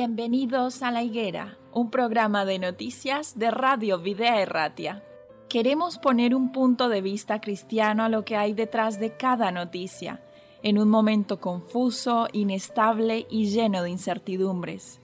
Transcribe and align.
Bienvenidos 0.00 0.84
a 0.84 0.92
La 0.92 1.02
Higuera, 1.02 1.58
un 1.72 1.90
programa 1.90 2.44
de 2.44 2.60
noticias 2.60 3.36
de 3.36 3.50
Radio 3.50 3.98
Videa 3.98 4.40
Erratia. 4.40 5.02
Queremos 5.48 5.98
poner 5.98 6.36
un 6.36 6.52
punto 6.52 6.88
de 6.88 7.00
vista 7.00 7.40
cristiano 7.40 8.04
a 8.04 8.08
lo 8.08 8.24
que 8.24 8.36
hay 8.36 8.52
detrás 8.52 9.00
de 9.00 9.16
cada 9.16 9.50
noticia, 9.50 10.22
en 10.62 10.78
un 10.78 10.88
momento 10.88 11.40
confuso, 11.40 12.28
inestable 12.32 13.26
y 13.28 13.46
lleno 13.46 13.82
de 13.82 13.90
incertidumbres. 13.90 15.00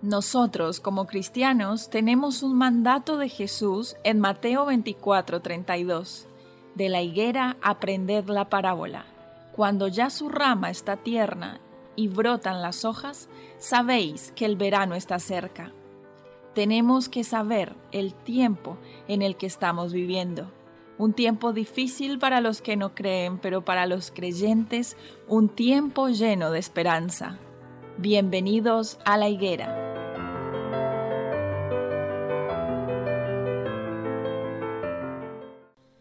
Nosotros, 0.00 0.78
como 0.78 1.08
cristianos, 1.08 1.90
tenemos 1.90 2.44
un 2.44 2.56
mandato 2.56 3.18
de 3.18 3.28
Jesús 3.28 3.96
en 4.04 4.20
Mateo 4.20 4.64
24:32. 4.64 6.28
De 6.76 6.88
la 6.88 7.02
higuera 7.02 7.56
aprended 7.62 8.28
la 8.28 8.48
parábola. 8.48 9.06
Cuando 9.56 9.88
ya 9.88 10.08
su 10.08 10.28
rama 10.28 10.70
está 10.70 10.98
tierna 10.98 11.60
y 12.00 12.08
brotan 12.08 12.62
las 12.62 12.86
hojas, 12.86 13.28
sabéis 13.58 14.32
que 14.34 14.46
el 14.46 14.56
verano 14.56 14.94
está 14.94 15.18
cerca. 15.18 15.70
Tenemos 16.54 17.10
que 17.10 17.24
saber 17.24 17.76
el 17.92 18.14
tiempo 18.14 18.78
en 19.06 19.20
el 19.20 19.36
que 19.36 19.44
estamos 19.44 19.92
viviendo. 19.92 20.50
Un 20.96 21.12
tiempo 21.12 21.52
difícil 21.52 22.18
para 22.18 22.40
los 22.40 22.62
que 22.62 22.78
no 22.78 22.94
creen, 22.94 23.36
pero 23.36 23.66
para 23.66 23.84
los 23.84 24.12
creyentes 24.12 24.96
un 25.28 25.50
tiempo 25.50 26.08
lleno 26.08 26.50
de 26.50 26.58
esperanza. 26.58 27.38
Bienvenidos 27.98 28.98
a 29.04 29.18
la 29.18 29.28
higuera. 29.28 29.76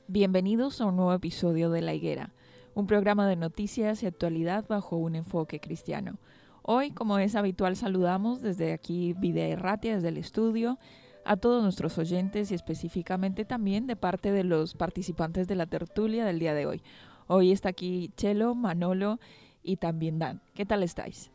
Bienvenidos 0.08 0.80
a 0.80 0.86
un 0.86 0.95
nuevo 0.95 1.11
episodio 1.11 1.70
de 1.70 1.81
La 1.81 1.94
Higuera 1.94 2.31
un 2.79 2.88
programa 2.88 3.27
de 3.27 3.35
noticias 3.35 4.01
y 4.01 4.05
actualidad 4.07 4.65
bajo 4.67 4.95
un 4.95 5.15
enfoque 5.15 5.59
cristiano. 5.59 6.17
Hoy, 6.61 6.91
como 6.91 7.19
es 7.19 7.35
habitual, 7.35 7.75
saludamos 7.75 8.41
desde 8.41 8.73
aquí 8.73 9.13
Videa 9.13 9.47
Erratia, 9.47 9.95
desde 9.95 10.08
el 10.08 10.17
estudio, 10.17 10.80
a 11.25 11.35
todos 11.35 11.61
nuestros 11.61 11.97
oyentes 11.97 12.52
y 12.52 12.55
específicamente 12.55 13.44
también 13.44 13.85
de 13.85 13.95
parte 13.95 14.31
de 14.31 14.44
los 14.44 14.75
participantes 14.75 15.47
de 15.47 15.55
la 15.55 15.66
tertulia 15.66 16.25
del 16.25 16.39
día 16.39 16.53
de 16.53 16.66
hoy. 16.66 16.81
Hoy 17.27 17.52
está 17.52 17.69
aquí 17.69 18.11
Chelo, 18.16 18.55
Manolo 18.55 19.19
y 19.61 19.75
también 19.75 20.17
Dan. 20.17 20.41
¿Qué 20.53 20.66
tal 20.66 20.81
estáis? 20.81 21.31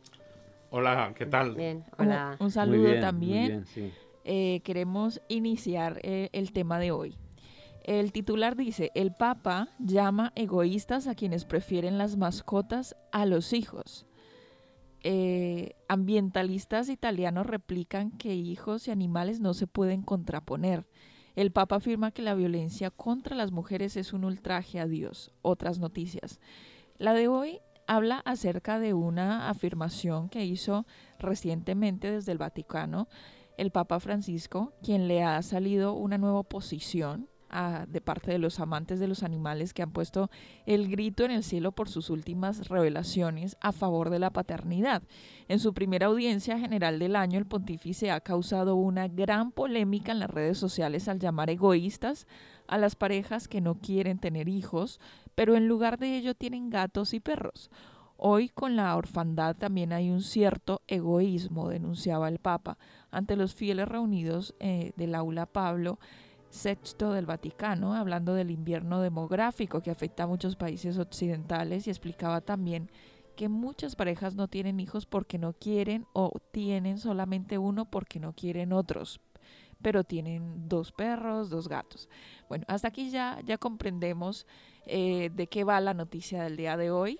Hola, 0.71 1.13
¿qué 1.15 1.25
tal? 1.25 1.55
Bien, 1.55 1.85
hola. 1.97 2.37
Un, 2.39 2.51
saludo 2.51 2.99
también. 2.99 3.65
Eh, 4.23 4.61
queremos 4.63 5.21
iniciar 5.29 5.99
eh, 6.01 6.29
el 6.33 6.51
tema 6.51 6.79
de 6.79 6.91
hoy. 6.91 7.15
El 7.85 8.11
titular 8.11 8.55
dice, 8.55 8.91
el 8.95 9.13
Papa 9.13 9.69
llama 9.77 10.33
egoístas 10.35 11.05
a 11.05 11.13
quienes 11.13 11.45
prefieren 11.45 11.99
las 11.99 12.17
mascotas 12.17 12.95
a 13.11 13.27
los 13.27 13.53
hijos. 13.53 14.07
Eh, 15.01 15.75
ambientalistas 15.87 16.89
italianos 16.89 17.45
replican 17.45 18.09
que 18.09 18.33
hijos 18.33 18.87
y 18.87 18.91
animales 18.91 19.39
no 19.39 19.53
se 19.53 19.67
pueden 19.67 20.01
contraponer. 20.01 20.87
El 21.35 21.51
Papa 21.51 21.75
afirma 21.75 22.09
que 22.09 22.23
la 22.23 22.33
violencia 22.33 22.89
contra 22.89 23.35
las 23.35 23.51
mujeres 23.51 23.97
es 23.97 24.13
un 24.13 24.25
ultraje 24.25 24.79
a 24.79 24.87
Dios. 24.87 25.31
Otras 25.43 25.77
noticias. 25.77 26.39
La 26.97 27.13
de 27.13 27.27
hoy 27.27 27.59
habla 27.85 28.17
acerca 28.25 28.79
de 28.79 28.95
una 28.95 29.47
afirmación 29.47 30.29
que 30.29 30.43
hizo 30.43 30.87
recientemente 31.19 32.09
desde 32.09 32.31
el 32.31 32.39
Vaticano 32.39 33.07
el 33.57 33.69
Papa 33.69 33.99
Francisco, 33.99 34.73
quien 34.81 35.07
le 35.07 35.21
ha 35.21 35.39
salido 35.43 35.93
una 35.93 36.17
nueva 36.17 36.39
de 37.87 38.01
parte 38.01 38.31
de 38.31 38.37
los 38.37 38.59
amantes 38.59 38.99
de 38.99 39.07
los 39.07 39.23
animales 39.23 39.73
que 39.73 39.81
han 39.81 39.91
puesto 39.91 40.29
el 40.65 40.89
grito 40.89 41.23
en 41.23 41.31
el 41.31 41.43
cielo 41.43 41.71
por 41.71 41.87
sus 41.87 42.09
últimas 42.09 42.67
revelaciones 42.67 43.55
a 43.61 43.71
favor 43.71 44.09
de 44.09 44.19
la 44.19 44.31
paternidad. 44.31 45.03
En 45.47 45.59
su 45.59 45.73
primera 45.73 46.07
audiencia 46.07 46.59
general 46.59 46.99
del 46.99 47.15
año, 47.15 47.39
el 47.39 47.45
pontífice 47.45 48.11
ha 48.11 48.19
causado 48.19 48.75
una 48.75 49.07
gran 49.07 49.51
polémica 49.51 50.11
en 50.11 50.19
las 50.19 50.29
redes 50.29 50.57
sociales 50.57 51.07
al 51.07 51.19
llamar 51.19 51.49
egoístas 51.49 52.27
a 52.67 52.77
las 52.77 52.95
parejas 52.95 53.47
que 53.47 53.61
no 53.61 53.75
quieren 53.75 54.19
tener 54.19 54.49
hijos, 54.49 54.99
pero 55.33 55.55
en 55.55 55.67
lugar 55.67 55.97
de 55.97 56.17
ello 56.17 56.35
tienen 56.35 56.69
gatos 56.69 57.13
y 57.13 57.21
perros. 57.21 57.69
Hoy 58.17 58.49
con 58.49 58.75
la 58.75 58.95
orfandad 58.95 59.55
también 59.55 59.93
hay 59.93 60.09
un 60.09 60.21
cierto 60.21 60.81
egoísmo, 60.87 61.69
denunciaba 61.69 62.27
el 62.27 62.39
Papa, 62.39 62.77
ante 63.11 63.35
los 63.35 63.53
fieles 63.53 63.87
reunidos 63.87 64.55
eh, 64.59 64.93
del 64.95 65.15
aula 65.15 65.45
Pablo 65.45 65.99
sexto 66.55 67.11
del 67.11 67.25
Vaticano, 67.25 67.93
hablando 67.93 68.33
del 68.33 68.49
invierno 68.49 69.01
demográfico 69.01 69.81
que 69.81 69.91
afecta 69.91 70.23
a 70.23 70.27
muchos 70.27 70.55
países 70.55 70.97
occidentales 70.97 71.85
y 71.85 71.89
explicaba 71.89 72.41
también 72.41 72.89
que 73.35 73.49
muchas 73.49 73.95
parejas 73.95 74.35
no 74.35 74.47
tienen 74.47 74.79
hijos 74.79 75.05
porque 75.05 75.37
no 75.37 75.53
quieren 75.53 76.07
o 76.13 76.31
tienen 76.51 76.97
solamente 76.97 77.57
uno 77.57 77.85
porque 77.85 78.19
no 78.19 78.33
quieren 78.33 78.71
otros, 78.71 79.19
pero 79.81 80.05
tienen 80.05 80.69
dos 80.69 80.93
perros, 80.93 81.49
dos 81.49 81.67
gatos. 81.67 82.09
Bueno, 82.47 82.63
hasta 82.69 82.87
aquí 82.87 83.09
ya, 83.09 83.39
ya 83.43 83.57
comprendemos 83.57 84.47
eh, 84.85 85.31
de 85.33 85.47
qué 85.47 85.65
va 85.65 85.81
la 85.81 85.93
noticia 85.93 86.43
del 86.43 86.55
día 86.55 86.77
de 86.77 86.89
hoy. 86.89 87.19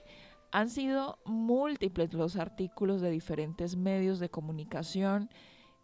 Han 0.51 0.69
sido 0.69 1.19
múltiples 1.25 2.13
los 2.13 2.37
artículos 2.37 3.01
de 3.01 3.11
diferentes 3.11 3.75
medios 3.75 4.19
de 4.19 4.29
comunicación 4.29 5.29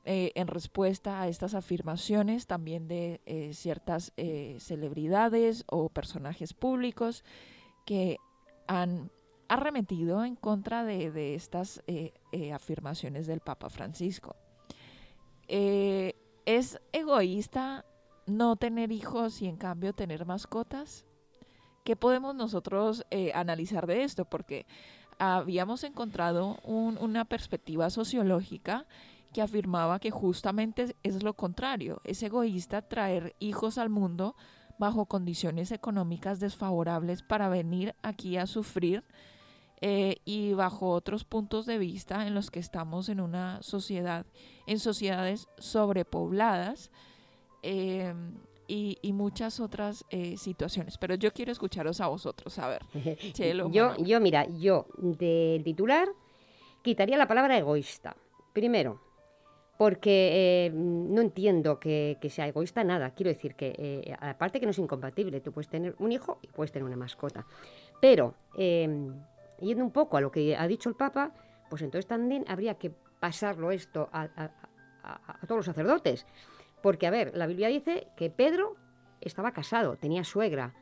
eh, 0.04 0.32
en 0.34 0.48
respuesta 0.48 1.22
a 1.22 1.28
estas 1.28 1.54
afirmaciones 1.54 2.48
también 2.48 2.88
de 2.88 3.22
eh, 3.28 3.54
ciertas 3.54 4.14
eh, 4.18 4.58
celebridades 4.60 5.64
o 5.68 5.90
personajes 5.90 6.56
públicos 6.56 7.24
que 7.86 8.18
han 8.68 9.12
arremetido 9.48 10.26
en 10.26 10.36
contra 10.36 10.84
de, 10.84 11.36
estas 11.36 11.84
afirmaciones 12.54 13.28
del 13.28 13.42
Papa 13.42 13.70
Francisco. 13.70 14.38
¿Es 15.50 16.80
egoísta 16.94 17.86
no 18.26 18.56
tener 18.56 18.94
hijos 18.94 19.42
y 19.42 19.48
en 19.48 19.58
cambio 19.58 19.92
tener 19.92 20.26
mascotas? 20.26 21.06
¿Qué 21.84 21.98
podemos 21.98 22.34
nosotros 22.34 23.06
analizar 23.34 23.88
de 23.88 24.04
esto? 24.04 24.24
Porque 24.24 24.66
habíamos 25.20 25.84
encontrado 25.84 26.58
una 26.64 27.26
perspectiva 27.26 27.90
sociológica 27.90 28.88
que 29.34 29.42
afirmaba 29.42 30.00
que 30.00 30.12
justamente 30.12 30.96
es 31.04 31.24
lo 31.24 31.34
contrario, 31.34 32.02
es 32.04 32.22
egoísta 32.24 32.82
traer 32.82 33.36
hijos 33.40 33.78
al 33.78 33.90
mundo 33.90 34.36
bajo 34.78 35.06
condiciones 35.06 35.72
económicas 35.72 36.40
desfavorables 36.40 37.22
para 37.22 37.50
venir 37.50 37.96
aquí 38.02 38.38
a 38.38 38.48
sufrir 38.48 39.04
eh, 39.80 40.18
y 40.26 40.54
bajo 40.54 40.90
otros 40.90 41.24
puntos 41.24 41.66
de 41.66 41.78
vista 41.78 42.28
en 42.28 42.36
los 42.36 42.52
que 42.52 42.60
estamos 42.60 43.10
en 43.10 43.20
una 43.20 43.62
sociedad, 43.64 44.26
en 44.68 44.80
sociedades 44.80 45.48
sobrepobladas 45.58 46.92
em, 47.64 48.34
y, 48.68 49.14
muchas 49.14 49.60
otras 49.60 50.06
eh, 50.10 50.38
situaciones. 50.38 50.98
Pero 50.98 51.16
yo 51.16 51.32
quiero 51.32 51.52
escucharos 51.52 52.00
a 52.00 52.08
vosotros, 52.08 52.58
a 52.60 52.68
ver. 52.68 52.86
yo, 53.72 53.98
yo, 53.98 54.20
mira, 54.20 54.48
yo 54.48 54.86
del 54.98 55.64
titular 55.64 56.08
quitaría 56.82 57.18
la 57.18 57.28
palabra 57.28 57.58
egoísta. 57.58 58.16
Primero, 58.54 59.00
porque 59.82 60.68
eh, 60.68 60.72
no 60.76 61.22
entiendo 61.22 61.80
que, 61.80 62.16
sea 62.30 62.48
egoísta 62.48 62.84
nada. 62.84 63.16
Quiero 63.16 63.32
decir 63.32 63.56
que, 63.56 63.74
eh, 63.80 64.16
aparte 64.20 64.60
que 64.60 64.68
no 64.68 64.70
es 64.70 64.78
incompatible, 64.78 65.42
tú 65.42 65.52
puedes 65.52 65.70
tener 65.70 65.96
un 65.98 66.12
hijo 66.12 66.38
y 66.44 66.50
puedes 66.50 66.72
tener 66.72 66.86
una 66.86 66.98
mascota. 66.98 67.48
Pero, 68.00 68.36
em, 68.56 69.12
yendo 69.60 69.84
un 69.84 69.90
poco 69.90 70.18
a 70.18 70.22
lo 70.22 70.32
que 70.32 70.56
ha 70.56 70.68
dicho 70.68 70.88
el 70.88 70.94
Papa, 70.94 71.34
pues 71.68 71.82
entonces 71.82 72.06
también 72.06 72.46
habría 72.48 72.76
que 72.76 72.92
pasarlo 73.20 73.72
esto 73.72 74.08
a, 74.14 74.52
todos 75.48 75.58
los 75.58 75.66
sacerdotes. 75.66 76.28
Porque, 76.84 77.08
a 77.08 77.10
ver, 77.10 77.36
la 77.36 77.48
Biblia 77.48 77.70
dice 77.70 78.06
que 78.16 78.30
Pedro 78.30 78.76
estaba 79.20 79.52
casado, 79.52 79.98
tenía 79.98 80.24
suegra. 80.24 80.76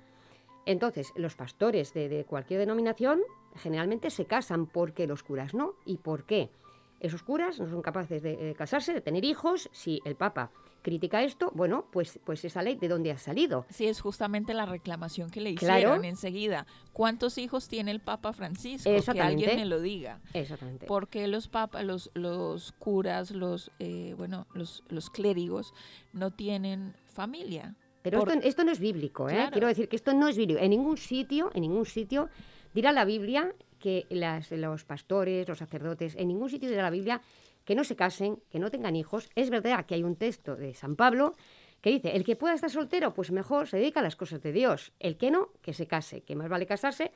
Entonces, 0.66 1.14
los 1.16 1.38
pastores 1.38 1.94
de, 1.94 2.10
de 2.10 2.26
cualquier 2.26 2.60
denominación 2.60 3.22
generalmente 3.56 4.10
se 4.10 4.26
casan 4.26 4.68
porque 4.68 5.08
los 5.08 5.24
curas 5.24 5.54
no. 5.54 5.76
¿Y 5.86 6.00
por 6.00 6.26
qué? 6.26 6.52
Esos 7.00 7.24
curas 7.24 7.60
no 7.60 7.70
son 7.70 7.82
capaces 7.82 8.22
de 8.22 8.56
casarse, 8.58 8.94
de 8.94 9.02
tener 9.02 9.26
hijos. 9.26 9.70
Si 9.72 10.02
el 10.06 10.16
Papa 10.16 10.52
critica 10.82 11.24
esto, 11.24 11.52
bueno, 11.54 11.86
pues, 11.92 12.20
pues 12.24 12.44
esa 12.46 12.62
ley 12.62 12.76
de 12.76 12.88
dónde 12.88 13.12
ha 13.12 13.18
salido. 13.18 13.66
Sí, 13.70 13.88
es 13.88 14.02
justamente 14.02 14.54
la 14.54 14.66
reclamación 14.66 15.30
que 15.30 15.42
le 15.42 15.52
hicieron 15.52 16.06
enseguida. 16.06 16.66
¿Cuántos 16.94 17.38
hijos 17.38 17.68
tiene 17.68 17.92
el 17.92 18.00
Papa 18.00 18.34
Francisco? 18.34 18.90
Que 18.90 19.22
alguien 19.22 19.56
me 19.56 19.66
lo 19.66 19.82
diga. 19.82 20.20
Exactamente. 20.34 20.86
Porque 20.88 21.28
los 21.28 21.48
papas, 21.48 21.84
los, 21.84 22.12
los 22.14 22.72
curas, 22.74 23.32
los 23.32 23.72
eh, 23.80 24.14
bueno, 24.18 24.48
los, 24.54 24.84
los 24.90 25.10
clérigos 25.10 25.74
no 26.14 26.32
tienen 26.32 26.94
familia. 27.06 27.76
Pero 28.02 28.20
esto, 28.20 28.34
esto, 28.44 28.64
no 28.64 28.72
es 28.72 28.80
bíblico, 28.80 29.30
¿eh? 29.30 29.50
Quiero 29.52 29.68
decir 29.68 29.90
que 29.90 29.98
esto 29.98 30.14
no 30.14 30.30
es 30.30 30.38
bíblico. 30.38 30.62
En 30.62 30.70
ningún 30.70 30.98
sitio, 30.98 31.52
en 31.54 31.62
ningún 31.62 31.86
sitio 31.86 32.30
dirá 32.74 32.94
la 32.94 33.04
Biblia 33.04 33.54
que 33.80 34.06
los 34.12 34.84
pastores, 34.86 35.48
los 35.48 35.58
sacerdotes, 35.58 36.16
en 36.16 36.28
ningún 36.28 36.50
sitio 36.50 36.70
de 36.70 36.76
la 36.78 36.90
Biblia 36.90 37.22
que 37.66 37.76
no 37.76 37.84
se 37.84 37.96
casen, 37.96 38.40
que 38.50 38.60
no 38.60 38.70
tengan 38.70 38.96
hijos. 38.96 39.30
Es 39.36 39.50
verdad 39.50 39.86
que 39.86 39.96
hay 39.96 40.04
un 40.04 40.16
texto 40.16 40.56
de 40.56 40.74
San 40.74 40.96
Pablo 40.96 41.36
que 41.82 41.92
dice, 41.92 42.16
el 42.16 42.24
que 42.24 42.36
pueda 42.36 42.54
estar 42.54 42.70
soltero, 42.70 43.14
pues 43.14 43.32
mejor 43.32 43.68
se 43.68 43.78
dedica 43.78 44.02
a 44.02 44.04
las 44.04 44.16
cosas 44.16 44.42
de 44.42 44.52
Dios. 44.52 44.92
El 45.00 45.18
que 45.18 45.32
no, 45.32 45.50
que 45.62 45.74
se 45.74 45.88
case, 45.88 46.22
que 46.22 46.36
más 46.36 46.50
vale 46.50 46.66
casarse 46.66 47.12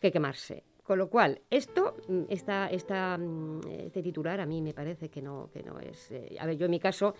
que 0.00 0.12
quemarse. 0.12 0.64
Con 0.82 0.98
lo 0.98 1.08
cual, 1.08 1.40
esto, 1.48 1.96
mm, 2.08 2.24
esta, 2.28 2.68
esta, 2.68 3.16
mm, 3.16 3.60
este 3.86 4.02
titular 4.02 4.38
a 4.40 4.46
mí 4.46 4.60
me 4.60 4.74
parece 4.74 5.08
que 5.08 5.22
no, 5.22 5.48
que 5.50 5.62
no 5.62 5.80
es... 5.80 6.10
Eh, 6.10 6.36
a 6.38 6.44
ver, 6.44 6.58
yo 6.58 6.66
en 6.66 6.72
mi 6.72 6.78
caso, 6.78 7.14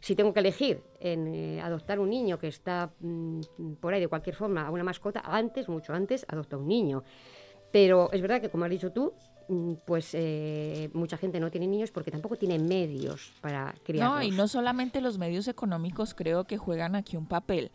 si 0.00 0.14
tengo 0.14 0.34
que 0.34 0.40
elegir 0.40 0.82
en 1.00 1.26
eh, 1.26 1.60
adoptar 1.62 1.98
un 1.98 2.10
niño 2.10 2.38
que 2.38 2.48
está 2.48 2.92
mm, 3.00 3.40
por 3.80 3.94
ahí 3.94 4.00
de 4.00 4.08
cualquier 4.08 4.36
forma 4.36 4.66
a 4.66 4.70
una 4.70 4.84
mascota, 4.84 5.22
antes, 5.24 5.66
mucho 5.68 5.94
antes, 5.94 6.26
adopta 6.28 6.58
un 6.58 6.68
niño. 6.68 7.04
Pero 7.76 8.10
es 8.10 8.22
verdad 8.22 8.40
que, 8.40 8.48
como 8.48 8.64
has 8.64 8.70
dicho 8.70 8.90
tú, 8.90 9.12
pues 9.84 10.14
eh, 10.14 10.88
mucha 10.94 11.18
gente 11.18 11.38
no 11.40 11.50
tiene 11.50 11.66
niños 11.66 11.90
porque 11.90 12.10
tampoco 12.10 12.36
tiene 12.36 12.58
medios 12.58 13.34
para 13.42 13.74
criarlos. 13.84 14.16
No, 14.16 14.22
y 14.22 14.30
no 14.30 14.48
solamente 14.48 15.02
los 15.02 15.18
medios 15.18 15.46
económicos 15.46 16.14
creo 16.14 16.44
que 16.44 16.56
juegan 16.56 16.94
aquí 16.94 17.18
un 17.18 17.26
papel 17.26 17.70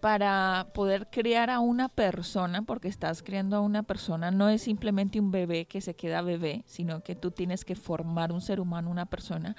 para 0.00 0.68
poder 0.72 1.08
criar 1.10 1.50
a 1.50 1.60
una 1.60 1.90
persona, 1.90 2.62
porque 2.62 2.88
estás 2.88 3.22
criando 3.22 3.56
a 3.56 3.60
una 3.60 3.82
persona, 3.82 4.30
no 4.30 4.48
es 4.48 4.62
simplemente 4.62 5.20
un 5.20 5.30
bebé 5.30 5.66
que 5.66 5.82
se 5.82 5.94
queda 5.94 6.22
bebé, 6.22 6.62
sino 6.64 7.02
que 7.02 7.14
tú 7.14 7.30
tienes 7.30 7.66
que 7.66 7.74
formar 7.74 8.32
un 8.32 8.40
ser 8.40 8.60
humano, 8.60 8.90
una 8.90 9.04
persona, 9.04 9.56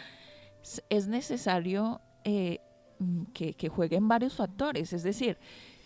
es 0.89 1.07
necesario 1.07 2.01
eh, 2.23 2.57
mm, 2.97 3.25
que, 3.35 3.53
que 3.53 3.69
jueguen 3.69 4.07
varios 4.07 4.33
factores, 4.33 4.93
es 4.93 5.03
decir, 5.03 5.37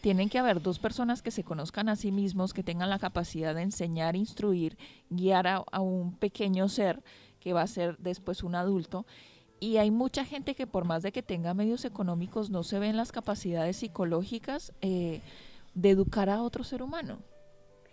tienen 0.01 0.29
que 0.29 0.39
haber 0.39 0.61
dos 0.61 0.79
personas 0.79 1.21
que 1.21 1.31
se 1.31 1.43
conozcan 1.43 1.89
a 1.89 1.95
sí 1.95 2.11
mismos, 2.11 2.53
que 2.53 2.63
tengan 2.63 2.89
la 2.89 2.99
capacidad 2.99 3.53
de 3.53 3.63
enseñar, 3.63 4.15
instruir, 4.15 4.77
guiar 5.09 5.47
a, 5.47 5.79
un 5.79 6.15
pequeño 6.15 6.69
ser 6.69 7.03
que 7.39 7.53
va 7.53 7.61
a 7.61 7.67
ser 7.67 7.97
después 7.97 8.43
un 8.43 8.55
adulto 8.55 9.05
y 9.59 9.77
hay 9.77 9.91
mucha 9.91 10.23
gente 10.23 10.55
que 10.55 10.67
por 10.67 10.85
más 10.85 11.03
de 11.03 11.11
que 11.11 11.21
tenga 11.21 11.53
medios 11.53 11.83
económicos 11.83 12.49
no 12.49 12.63
se 12.63 12.79
ven 12.79 12.95
las 12.95 13.11
capacidades 13.11 13.77
psicológicas 13.77 14.73
eh, 14.81 15.21
de 15.73 15.89
educar 15.89 16.29
a 16.29 16.41
otro 16.41 16.63
ser 16.63 16.81
humano. 16.81 17.19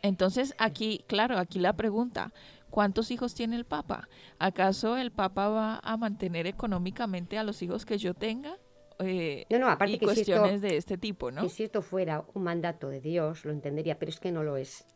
Entonces 0.02 0.54
aquí, 0.58 1.04
claro, 1.08 1.38
aquí 1.38 1.58
la 1.58 1.72
pregunta, 1.72 2.32
¿cuántos 2.70 3.10
hijos 3.10 3.34
tiene 3.34 3.56
el 3.56 3.64
Papa? 3.64 4.08
¿Acaso 4.38 4.96
el 4.96 5.10
Papa 5.10 5.48
va 5.48 5.80
a 5.82 5.96
mantener 5.96 6.46
económicamente 6.46 7.38
a 7.38 7.44
los 7.44 7.62
hijos 7.62 7.84
que 7.84 7.98
yo 7.98 8.14
tenga? 8.14 8.56
Eh, 9.00 9.46
no, 9.50 9.58
no, 9.58 9.68
aparte 9.68 9.94
y 9.94 9.98
cuestiones 9.98 10.60
de 10.60 10.76
este 10.76 10.96
tipo, 10.96 11.30
¿no? 11.30 11.42
Que 11.42 11.48
si 11.48 11.64
esto 11.64 11.82
fuera 11.82 12.24
un 12.34 12.42
mandato 12.42 12.88
de 12.88 13.00
Dios, 13.00 13.44
lo 13.44 13.52
entendería, 13.52 13.98
pero 13.98 14.10
es 14.10 14.20
que 14.20 14.32
no 14.32 14.42
lo 14.42 14.56
es. 14.56 14.86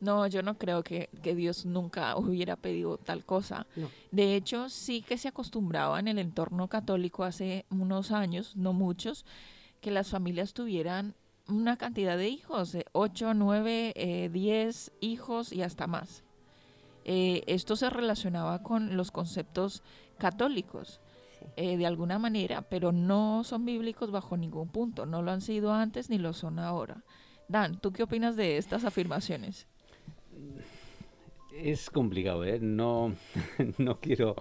No, 0.00 0.26
yo 0.26 0.42
no 0.42 0.58
creo 0.58 0.82
que, 0.82 1.08
Dios 1.22 1.64
nunca 1.64 2.16
hubiera 2.16 2.56
pedido 2.56 2.98
tal 2.98 3.24
cosa. 3.24 3.66
De 4.10 4.34
hecho, 4.34 4.68
sí 4.68 5.02
que 5.02 5.16
se 5.16 5.28
acostumbraba 5.28 5.98
en 5.98 6.08
el 6.08 6.18
entorno 6.18 6.68
católico 6.68 7.24
hace 7.24 7.64
unos 7.70 8.10
años, 8.10 8.56
no 8.56 8.72
muchos, 8.72 9.24
que 9.80 9.90
las 9.90 10.10
familias 10.10 10.52
tuvieran 10.52 11.14
una 11.48 11.76
cantidad 11.76 12.18
de 12.18 12.28
hijos, 12.28 12.72
de 12.72 12.84
8, 12.92 13.34
9, 13.34 14.30
10 14.32 14.92
hijos 15.00 15.52
y 15.52 15.62
hasta 15.62 15.86
más. 15.86 16.24
Eh, 17.04 17.42
esto 17.46 17.76
se 17.76 17.90
relacionaba 17.90 18.62
con 18.62 18.96
los 18.96 19.10
conceptos 19.10 19.82
católicos. 20.18 21.00
Eh, 21.56 21.76
de 21.76 21.86
alguna 21.86 22.18
manera, 22.18 22.62
pero 22.62 22.90
no 22.90 23.44
son 23.44 23.64
bíblicos 23.64 24.10
bajo 24.10 24.36
ningún 24.36 24.68
punto, 24.68 25.06
no 25.06 25.22
lo 25.22 25.30
han 25.30 25.40
sido 25.40 25.72
antes 25.72 26.10
ni 26.10 26.18
lo 26.18 26.32
son 26.32 26.58
ahora. 26.58 27.04
Dan, 27.48 27.78
¿tú 27.80 27.92
qué 27.92 28.02
opinas 28.02 28.34
de 28.36 28.56
estas 28.56 28.84
afirmaciones? 28.84 29.66
es 31.56 31.88
complicado, 31.88 32.44
¿eh? 32.44 32.58
No, 32.60 33.14
no 33.78 34.00
quiero 34.00 34.34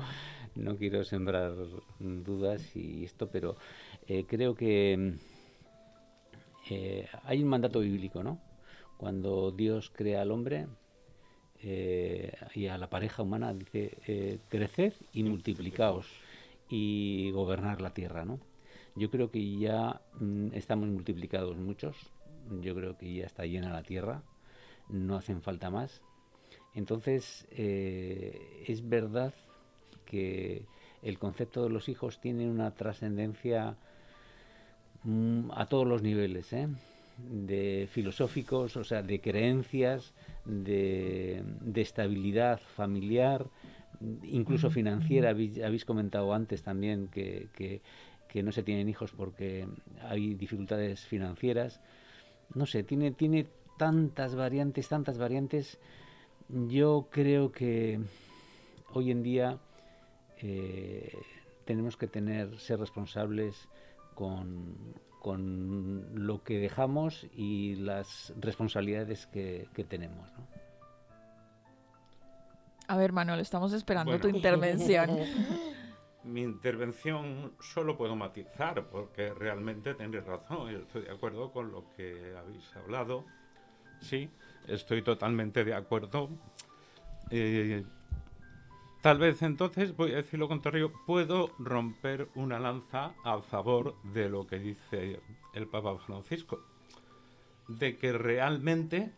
no 0.56 0.76
quiero 0.78 1.04
sembrar 1.04 1.56
dudas 2.00 2.76
y 2.76 3.06
esto, 3.06 3.30
pero 3.30 3.58
eh, 4.08 4.26
creo 4.28 4.56
que 4.56 5.14
eh, 6.70 7.08
hay 7.24 7.44
un 7.44 7.50
mandato 7.50 7.80
bíblico, 7.80 8.24
¿no? 8.24 8.40
Cuando 8.98 9.52
Dios 9.52 9.92
crea 9.94 10.22
al 10.22 10.32
hombre 10.32 10.68
y 11.62 12.68
a 12.68 12.78
la 12.78 12.90
pareja 12.90 13.24
humana, 13.24 13.54
dice, 13.54 14.40
creced 14.50 14.94
y 15.14 15.24
multiplicaos 15.24 16.08
y 16.76 17.32
gobernar 17.32 17.82
la 17.82 17.94
tierra, 17.94 18.26
¿no? 18.26 18.40
Yo 18.96 19.10
creo 19.10 19.32
que 19.32 19.58
ya 19.58 20.02
mm, 20.20 20.54
estamos 20.54 20.90
multiplicados 20.90 21.58
muchos, 21.58 21.96
yo 22.62 22.76
creo 22.76 22.98
que 22.98 23.14
ya 23.14 23.26
está 23.26 23.46
llena 23.46 23.72
la 23.72 23.84
tierra, 23.84 24.24
no 24.90 25.16
hacen 25.16 25.42
falta 25.42 25.70
más 25.70 26.02
entonces, 26.74 27.46
eh, 27.52 28.64
es 28.68 28.88
verdad 28.88 29.34
que 30.06 30.66
el 31.02 31.20
concepto 31.20 31.64
de 31.64 31.70
los 31.70 31.88
hijos 31.90 32.20
tiene 32.20 32.50
una 32.50 32.74
trascendencia 32.74 33.78
mm, 35.04 35.52
a 35.52 35.68
todos 35.68 35.88
los 35.88 36.02
niveles, 36.02 36.52
¿eh? 36.54 36.68
de 37.20 37.88
filosóficos, 37.92 38.76
o 38.76 38.84
sea, 38.84 39.04
de 39.04 39.22
creencias, 39.22 40.14
de, 40.46 41.44
estabilidad 41.76 42.60
familiar, 42.60 43.46
incluso 44.24 44.70
financiera. 44.70 45.30
Habéis, 45.32 45.86
comentado 45.86 46.34
antes 46.34 46.64
también 46.64 47.08
que, 47.08 47.50
que, 47.54 48.44
no 48.44 48.52
se 48.52 48.64
tienen 48.64 48.90
hijos 48.90 49.12
porque 49.12 49.68
hay 50.02 50.34
dificultades 50.34 51.06
financieras. 51.06 51.82
No 52.56 52.66
sé, 52.66 52.84
tiene, 52.84 53.12
tiene 53.12 53.48
tantas 53.78 54.36
variantes, 54.36 54.90
tantas 54.90 55.18
variantes 55.18 55.80
yo 56.50 57.08
creo 57.10 57.52
que 57.52 58.00
hoy 58.94 59.12
en 59.12 59.24
día 59.24 59.60
eh, 60.42 61.18
tenemos 61.66 61.98
que 61.98 62.08
tener, 62.08 62.60
ser 62.60 62.80
responsables 62.80 63.68
con, 64.14 64.94
lo 66.14 66.44
que 66.44 66.60
dejamos 66.60 67.26
y 67.34 67.76
las 67.76 68.34
responsabilidades 68.40 69.26
que, 69.28 69.68
tenemos. 69.88 70.30
A 72.88 72.98
ver, 72.98 73.14
Manuel, 73.14 73.40
estamos 73.40 73.74
esperando 73.74 74.20
tu 74.20 74.28
intervención. 74.28 75.10
Mi 76.24 76.42
intervención 76.42 77.52
solo 77.60 77.98
puedo 77.98 78.16
matizar 78.16 78.86
porque 78.88 79.34
realmente 79.34 79.94
tenéis 79.94 80.26
razón. 80.26 80.70
Estoy 80.70 81.04
de 81.04 81.12
acuerdo 81.12 81.52
con 81.52 81.72
lo 81.72 81.86
que 81.96 82.34
habéis 82.38 82.76
hablado. 82.78 83.26
Sí, 84.00 84.30
estoy 84.68 85.02
totalmente 85.02 85.66
de 85.66 85.74
acuerdo. 85.74 86.30
Eh, 87.30 87.84
tal 89.02 89.18
vez 89.18 89.42
entonces, 89.42 89.96
voy 89.96 90.14
a 90.14 90.18
decir 90.18 90.40
lo 90.40 90.48
contrario, 90.48 90.94
puedo 91.06 91.52
romper 91.60 92.30
una 92.36 92.60
lanza 92.60 93.14
a 93.24 93.42
favor 93.42 93.96
de 94.04 94.30
lo 94.30 94.48
que 94.48 94.60
dice 94.60 95.20
el 95.54 95.68
Papa 95.68 95.98
Francisco, 96.06 96.62
de 97.68 97.98
que 97.98 98.14
realmente 98.14 99.12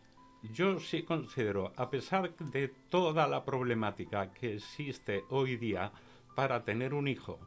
yo 0.53 0.79
sí 0.79 1.03
considero, 1.03 1.73
a 1.75 1.89
pesar 1.89 2.35
de 2.35 2.67
toda 2.89 3.27
la 3.27 3.45
problemática 3.45 4.31
que 4.31 4.55
existe 4.55 5.23
hoy 5.29 5.57
día 5.57 5.91
para 6.35 6.63
tener 6.63 6.93
un 6.93 7.07
hijo, 7.07 7.39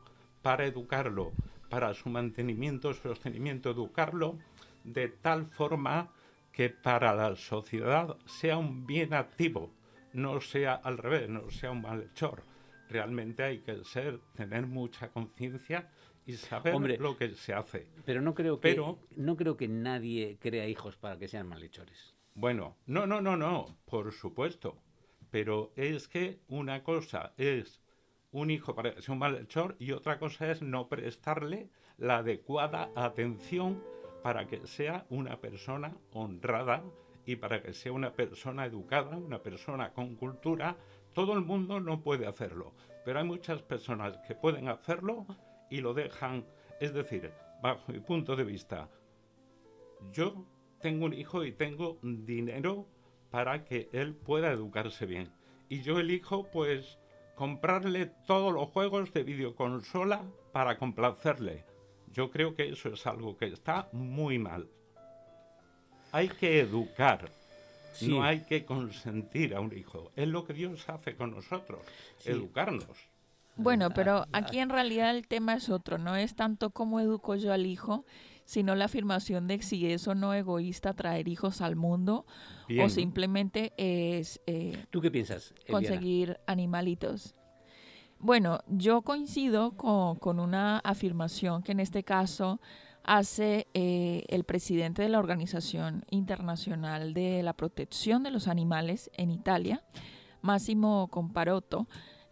para 0.43 0.67
educarlo, 0.67 1.33
para 1.69 1.95
su 1.95 2.09
mantenimiento, 2.09 2.95
sostenimiento, 2.95 3.71
educarlo, 3.71 4.39
de 4.85 5.09
tal 5.09 5.47
forma 5.47 6.11
que 6.53 6.71
para 6.71 7.15
la 7.15 7.37
sociedad 7.37 8.17
sea 8.27 8.57
un 8.57 8.87
bien 8.87 9.15
activo, 9.15 9.71
no 10.13 10.41
sea 10.41 10.75
al 10.75 10.99
revés, 10.99 11.29
no 11.29 11.51
sea 11.51 11.71
un 11.71 11.83
malhechor. 11.83 12.43
Realmente 12.89 13.43
hay 13.43 13.59
que 13.59 13.85
ser, 13.85 14.19
tener 14.35 14.67
mucha 14.67 15.09
conciencia 15.09 15.91
y 16.27 16.35
saber 16.35 17.01
lo 17.01 17.17
que 17.17 17.35
se 17.35 17.53
hace. 17.53 17.87
Pero 18.05 18.23
no 18.23 18.35
creo 18.35 18.61
que 18.61 18.77
no 19.17 19.37
creo 19.37 19.57
que 19.57 19.69
nadie 19.69 20.39
crea 20.41 20.67
hijos 20.67 20.97
para 20.97 21.19
que 21.19 21.29
sean 21.29 21.49
malhechores. 21.49 22.18
Bueno, 22.41 22.77
no, 22.87 23.05
no, 23.05 23.21
no, 23.21 23.37
no, 23.37 23.67
por 23.85 24.13
supuesto. 24.13 24.81
Pero 25.29 25.73
es 25.75 26.07
que 26.07 26.39
una 26.47 26.85
cosa 26.85 27.33
es 27.37 27.83
un 28.31 28.53
hijo 28.53 28.77
para 28.77 28.95
que 28.95 29.03
sea 29.03 29.15
un 29.15 29.19
malhechor 29.19 29.75
y 29.81 29.91
otra 29.91 30.21
cosa 30.21 30.49
es 30.49 30.63
no 30.63 30.89
prestarle 30.89 31.69
la 31.97 32.19
adecuada 32.19 32.93
atención 32.95 33.83
para 34.23 34.47
que 34.47 34.65
sea 34.69 35.05
una 35.11 35.41
persona 35.41 35.97
honrada 36.13 36.85
y 37.27 37.35
para 37.35 37.61
que 37.61 37.73
sea 37.73 37.91
una 37.91 38.13
persona 38.13 38.67
educada, 38.67 39.17
una 39.17 39.43
persona 39.43 39.93
con 39.93 40.15
cultura. 40.15 40.77
Todo 41.15 41.33
el 41.33 41.41
mundo 41.41 41.81
no 41.81 42.05
puede 42.05 42.29
hacerlo, 42.29 42.73
pero 43.05 43.19
hay 43.19 43.25
muchas 43.25 43.63
personas 43.63 44.17
que 44.19 44.37
pueden 44.37 44.69
hacerlo 44.69 45.27
y 45.71 45.81
lo 45.81 45.93
dejan. 45.93 46.47
Es 46.79 46.95
decir, 46.95 47.33
bajo 47.61 47.91
mi 47.91 47.99
punto 47.99 48.37
de 48.37 48.45
vista, 48.45 48.89
yo 50.13 50.47
tengo 50.81 51.07
un 51.07 51.15
hijo 51.15 51.45
y 51.45 51.53
tengo 51.53 51.99
dinero 52.03 52.87
para 53.31 53.65
que 53.65 53.89
él 53.93 54.15
pueda 54.15 54.51
educarse 54.51 55.07
bien. 55.07 55.31
Y 55.69 55.83
yo 55.83 55.99
elijo, 55.99 56.45
pues, 56.51 56.99
comprarle 57.35 58.07
todos 58.27 58.53
los 58.53 58.69
juegos 58.71 59.13
de 59.13 59.23
videoconsola 59.23 60.23
para 60.53 60.79
complacerle. 60.79 61.65
Yo 62.13 62.31
creo 62.31 62.55
que 62.55 62.69
eso 62.69 62.89
es 62.89 63.07
algo 63.07 63.37
que 63.37 63.47
está 63.47 63.89
muy 63.93 64.39
mal. 64.39 64.69
Hay 66.11 66.29
que 66.29 66.61
educar, 66.61 67.31
no 68.01 68.23
hay 68.23 68.41
que 68.41 68.65
consentir 68.65 69.55
a 69.55 69.61
un 69.61 69.77
hijo. 69.77 70.11
Es 70.17 70.27
lo 70.27 70.45
que 70.45 70.55
Dios 70.55 70.89
hace 70.89 71.15
con 71.15 71.33
nosotros, 71.33 71.81
educarnos. 72.25 72.97
Bueno, 73.57 73.91
pero 73.91 74.25
aquí 74.33 74.61
en 74.61 74.71
realidad 74.71 75.17
el 75.17 75.27
tema 75.27 75.55
es 75.55 75.69
otro, 75.69 75.99
no 75.99 76.17
es 76.17 76.37
tanto 76.37 76.71
cómo 76.71 77.01
educo 77.01 77.35
yo 77.35 77.53
al 77.53 77.67
hijo, 77.67 78.05
sino 78.49 78.75
la 78.75 78.87
afirmación 78.87 79.47
de 79.47 79.61
si 79.61 79.93
es 79.93 80.09
o 80.09 80.15
no 80.15 80.33
egoísta 80.33 80.95
traer 80.95 81.29
hijos 81.29 81.61
al 81.61 81.77
mundo 81.77 82.25
o 82.83 82.89
simplemente 82.89 83.75
es... 83.77 84.41
Eh, 84.47 84.87
¿Tú 84.89 85.03
qué 85.03 85.11
piensas? 85.11 85.53
Conseguir 85.71 86.41
animalitos. 86.47 87.35
Bueno, 88.19 88.61
yo 88.67 89.03
coincido 89.03 89.73
con, 89.73 90.41
una 90.41 90.79
afirmación 90.79 91.63
que 91.63 91.73
en 91.73 91.81
este 91.81 92.05
caso 92.05 92.59
hace 93.05 93.67
eh, 93.75 94.25
el 94.29 94.45
presidente 94.45 95.03
de 95.03 95.11
la 95.11 95.19
Organización 95.19 96.07
Internacional 96.09 97.13
de 97.13 97.43
la 97.43 97.53
Protección 97.53 98.23
de 98.23 98.31
los 98.31 98.49
Animales 98.49 99.11
en 99.13 99.31
Italia, 99.31 99.85
Massimo 100.41 101.09
Comparotto, 101.09 101.87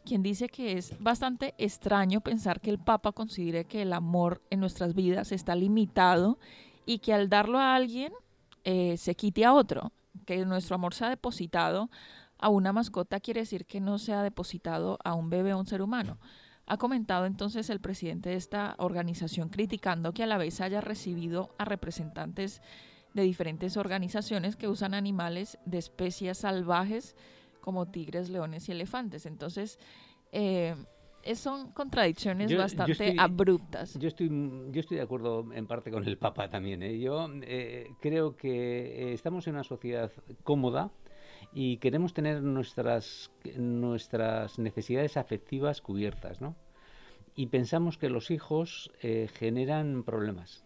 quien 0.06 0.22
dice 0.22 0.48
que 0.48 0.78
es 0.78 0.94
bastante 0.98 1.54
extraño 1.58 2.22
pensar 2.22 2.60
que 2.60 2.70
el 2.70 2.78
Papa 2.78 3.12
considere 3.12 3.66
que 3.66 3.82
el 3.82 3.92
amor 3.92 4.40
en 4.48 4.60
nuestras 4.60 4.94
vidas 4.94 5.32
está 5.32 5.54
limitado 5.54 6.38
y 6.86 7.00
que 7.00 7.12
al 7.12 7.28
darlo 7.28 7.58
a 7.58 7.74
alguien 7.74 8.14
eh, 8.64 8.96
se 8.96 9.14
quite 9.14 9.44
a 9.44 9.52
otro, 9.52 9.92
que 10.24 10.46
nuestro 10.46 10.76
amor 10.76 10.94
sea 10.94 11.10
depositado 11.10 11.90
a 12.38 12.48
una 12.48 12.72
mascota 12.72 13.20
quiere 13.20 13.40
decir 13.40 13.66
que 13.66 13.80
no 13.80 13.98
sea 13.98 14.22
depositado 14.22 14.98
a 15.04 15.14
un 15.14 15.28
bebé 15.28 15.52
o 15.52 15.58
un 15.58 15.66
ser 15.66 15.82
humano. 15.82 16.18
Ha 16.66 16.78
comentado 16.78 17.26
entonces 17.26 17.70
el 17.70 17.80
presidente 17.80 18.30
de 18.30 18.36
esta 18.36 18.74
organización 18.78 19.48
criticando 19.48 20.12
que 20.12 20.22
a 20.22 20.26
la 20.26 20.38
vez 20.38 20.60
haya 20.60 20.80
recibido 20.80 21.54
a 21.58 21.64
representantes 21.64 22.60
de 23.14 23.22
diferentes 23.22 23.76
organizaciones 23.76 24.56
que 24.56 24.68
usan 24.68 24.94
animales 24.94 25.58
de 25.64 25.78
especies 25.78 26.38
salvajes 26.38 27.16
como 27.66 27.86
tigres, 27.90 28.30
leones 28.30 28.68
y 28.68 28.72
elefantes. 28.72 29.26
Entonces, 29.26 29.80
eh, 30.30 30.76
son 31.34 31.72
contradicciones 31.72 32.56
bastante 32.56 33.16
abruptas. 33.18 33.98
Yo 33.98 34.06
estoy, 34.06 34.28
yo 34.70 34.80
estoy 34.80 34.98
de 34.98 35.02
acuerdo 35.02 35.52
en 35.52 35.66
parte 35.66 35.90
con 35.90 36.06
el 36.06 36.16
Papa 36.16 36.48
también. 36.48 36.84
¿eh? 36.84 37.00
Yo 37.00 37.28
eh, 37.42 37.88
creo 38.00 38.36
que 38.36 39.12
estamos 39.12 39.48
en 39.48 39.54
una 39.54 39.64
sociedad 39.64 40.12
cómoda 40.44 40.92
y 41.52 41.78
queremos 41.78 42.14
tener 42.14 42.40
nuestras, 42.40 43.32
nuestras 43.56 44.60
necesidades 44.60 45.16
afectivas 45.16 45.80
cubiertas, 45.80 46.40
¿no? 46.40 46.54
Y 47.34 47.48
pensamos 47.48 47.98
que 47.98 48.08
los 48.08 48.30
hijos 48.30 48.92
generan 49.00 50.04
problemas 50.04 50.62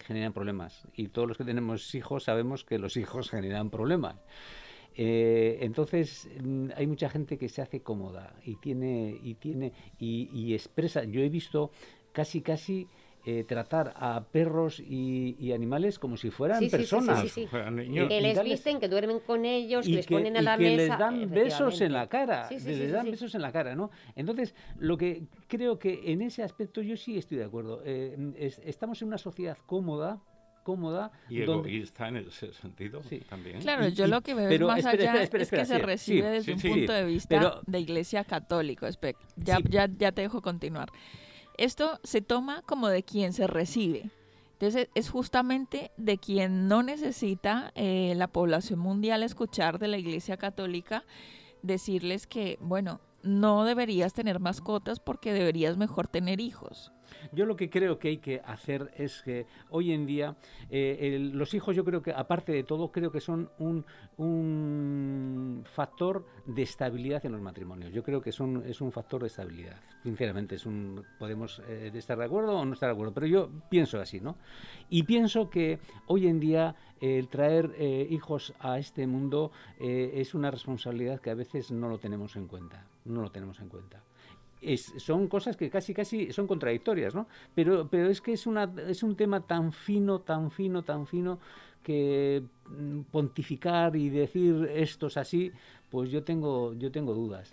generan 0.00 0.32
problemas 0.32 0.88
y 0.94 1.08
todos 1.08 1.28
los 1.28 1.36
que 1.36 1.44
tenemos 1.44 1.94
hijos 1.94 2.24
sabemos 2.24 2.64
que 2.64 2.78
los 2.78 2.96
hijos 2.96 3.28
generan 3.28 3.68
problemas 3.68 4.16
eh, 4.96 5.58
entonces 5.60 6.28
mm, 6.42 6.70
hay 6.76 6.86
mucha 6.86 7.08
gente 7.08 7.38
que 7.38 7.48
se 7.48 7.62
hace 7.62 7.80
cómoda 7.80 8.34
y 8.44 8.56
tiene 8.56 9.18
y 9.22 9.34
tiene 9.34 9.72
y, 9.98 10.54
expresa. 10.54 11.04
Yo 11.04 11.20
he 11.20 11.28
visto 11.28 11.70
casi 12.12 12.40
casi 12.40 12.88
eh, 13.24 13.44
tratar 13.44 13.92
a 13.96 14.24
perros 14.24 14.80
y, 14.80 15.52
animales 15.52 15.98
como 15.98 16.16
si 16.16 16.30
fueran 16.30 16.68
personas. 16.68 17.28
Sí, 17.30 17.46
que 17.46 18.20
les 18.20 18.42
visten, 18.42 18.80
que 18.80 18.88
duermen 18.88 19.20
con 19.20 19.44
ellos, 19.44 19.86
que 19.86 19.92
les 19.92 20.06
ponen 20.06 20.36
a 20.36 20.42
la 20.42 20.56
que 20.56 20.76
les 20.76 20.88
dan 20.88 21.30
besos 21.30 21.80
en 21.80 21.92
la 21.92 22.08
cara. 22.08 22.48
les 22.50 22.92
dan 22.92 23.10
besos 23.10 23.34
en 23.34 23.42
la 23.42 23.52
cara, 23.52 23.74
¿no? 23.74 23.90
Entonces, 24.16 24.54
lo 24.78 24.96
que 24.96 25.24
creo 25.46 25.78
que 25.78 26.12
en 26.12 26.22
ese 26.22 26.42
aspecto 26.42 26.82
yo 26.82 26.96
sí 26.96 27.16
estoy 27.16 27.38
de 27.38 27.44
acuerdo. 27.44 27.82
Eh, 27.84 28.16
estamos 28.64 29.00
en 29.02 29.08
una 29.08 29.18
sociedad 29.18 29.58
cómoda 29.66 30.20
cómoda. 30.70 31.10
Y 31.28 31.42
egoísta 31.42 32.08
en 32.08 32.16
ese 32.18 32.52
sentido 32.52 33.00
también. 33.28 33.60
Claro, 33.60 33.88
yo 33.88 34.06
lo 34.06 34.20
que 34.20 34.34
veo 34.34 34.68
más 34.68 34.84
allá 34.84 35.22
es 35.22 35.50
que 35.50 35.64
se 35.64 35.78
recibe 35.78 36.28
desde 36.28 36.54
un 36.54 36.60
punto 36.60 36.92
de 36.92 37.04
vista 37.04 37.60
de 37.66 37.80
iglesia 37.80 38.24
católico. 38.24 38.86
Ya, 39.36 39.58
ya, 39.68 39.88
ya 39.98 40.12
te 40.12 40.22
dejo 40.22 40.42
continuar. 40.42 40.90
Esto 41.56 41.98
se 42.04 42.20
toma 42.20 42.62
como 42.62 42.88
de 42.88 43.02
quien 43.02 43.32
se 43.32 43.46
recibe. 43.46 44.10
Entonces 44.52 44.88
es 44.94 45.10
justamente 45.10 45.90
de 45.96 46.18
quien 46.18 46.68
no 46.68 46.82
necesita 46.82 47.72
eh, 47.74 48.12
la 48.16 48.28
población 48.28 48.78
mundial 48.78 49.22
escuchar 49.22 49.78
de 49.78 49.88
la 49.88 49.96
Iglesia 49.96 50.36
Católica 50.36 51.04
decirles 51.62 52.26
que, 52.26 52.58
bueno, 52.60 53.00
no 53.22 53.64
deberías 53.64 54.12
tener 54.12 54.38
mascotas 54.38 55.00
porque 55.00 55.32
deberías 55.32 55.76
mejor 55.76 56.08
tener 56.08 56.40
hijos. 56.40 56.92
Yo 57.32 57.46
lo 57.46 57.56
que 57.56 57.70
creo 57.70 57.98
que 57.98 58.08
hay 58.08 58.18
que 58.18 58.40
hacer 58.44 58.90
es 58.96 59.22
que 59.22 59.46
hoy 59.70 59.92
en 59.92 60.06
día 60.06 60.36
eh, 60.70 61.30
los 61.32 61.54
hijos 61.54 61.76
yo 61.76 61.84
creo 61.84 62.02
que 62.02 62.12
aparte 62.12 62.52
de 62.52 62.64
todo 62.64 62.90
creo 62.90 63.10
que 63.10 63.20
son 63.20 63.50
un, 63.58 63.84
factor 65.64 66.26
de 66.46 66.62
estabilidad 66.62 67.24
en 67.24 67.32
los 67.32 67.40
matrimonios. 67.40 67.92
Yo 67.92 68.02
creo 68.02 68.20
que 68.20 68.32
son, 68.32 68.62
es 68.66 68.80
un 68.80 68.92
factor 68.92 69.20
de 69.22 69.28
estabilidad. 69.28 69.76
Sinceramente, 70.02 70.56
es 70.56 70.66
un, 70.66 71.04
podemos 71.18 71.62
eh, 71.68 71.90
estar 71.94 72.18
de 72.18 72.24
acuerdo 72.24 72.58
o 72.58 72.64
no 72.64 72.74
estar 72.74 72.88
de 72.88 72.94
acuerdo, 72.94 73.14
pero 73.14 73.26
yo 73.26 73.50
pienso 73.68 74.00
así, 74.00 74.20
¿no? 74.20 74.36
Y 74.88 75.04
pienso 75.04 75.48
que 75.50 75.78
hoy 76.06 76.26
en 76.26 76.40
día 76.40 76.74
el 77.00 77.28
traer 77.28 77.74
eh, 77.78 78.06
hijos 78.10 78.52
a 78.60 78.78
este 78.78 79.06
mundo 79.06 79.52
es 79.78 80.34
una 80.34 80.50
responsabilidad 80.50 81.20
que 81.20 81.30
a 81.30 81.34
veces 81.34 81.70
no 81.70 81.88
lo 81.88 81.98
tenemos 81.98 82.36
en 82.36 82.46
cuenta. 82.46 82.86
No 83.04 83.22
lo 83.22 83.30
tenemos 83.30 83.58
en 83.60 83.68
cuenta 83.68 84.02
son 84.98 85.28
cosas 85.28 85.56
que 85.56 85.70
casi 85.70 85.94
casi 85.94 86.32
son 86.32 86.46
contradictorias, 86.46 87.14
¿no? 87.14 87.26
Pero, 87.54 87.88
pero 87.88 88.08
es 88.10 88.20
que 88.20 88.32
es, 88.32 88.46
una, 88.46 88.70
es 88.88 89.02
un 89.02 89.16
tema 89.16 89.40
tan 89.46 89.72
fino, 89.72 90.20
tan 90.20 90.50
fino, 90.50 90.82
tan 90.82 91.06
fino, 91.06 91.38
que 91.82 92.42
mm, 92.66 93.00
pontificar 93.10 93.96
y 93.96 94.10
decir 94.10 94.70
esto 94.74 95.06
es 95.06 95.16
así, 95.16 95.52
pues 95.90 96.10
yo 96.10 96.22
tengo, 96.22 96.74
yo 96.74 96.90
tengo 96.90 97.14
dudas. 97.14 97.52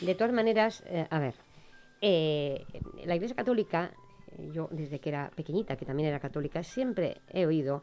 De 0.00 0.14
todas 0.14 0.32
maneras, 0.32 0.82
eh, 0.86 1.06
a 1.10 1.18
ver, 1.18 1.34
eh, 2.00 2.64
la 3.04 3.14
Iglesia 3.14 3.36
Católica, 3.36 3.92
yo 4.52 4.68
desde 4.72 4.98
que 4.98 5.10
era 5.10 5.30
pequeñita, 5.34 5.76
que 5.76 5.84
también 5.84 6.08
era 6.08 6.18
católica, 6.18 6.62
siempre 6.62 7.20
he 7.32 7.46
oído 7.46 7.82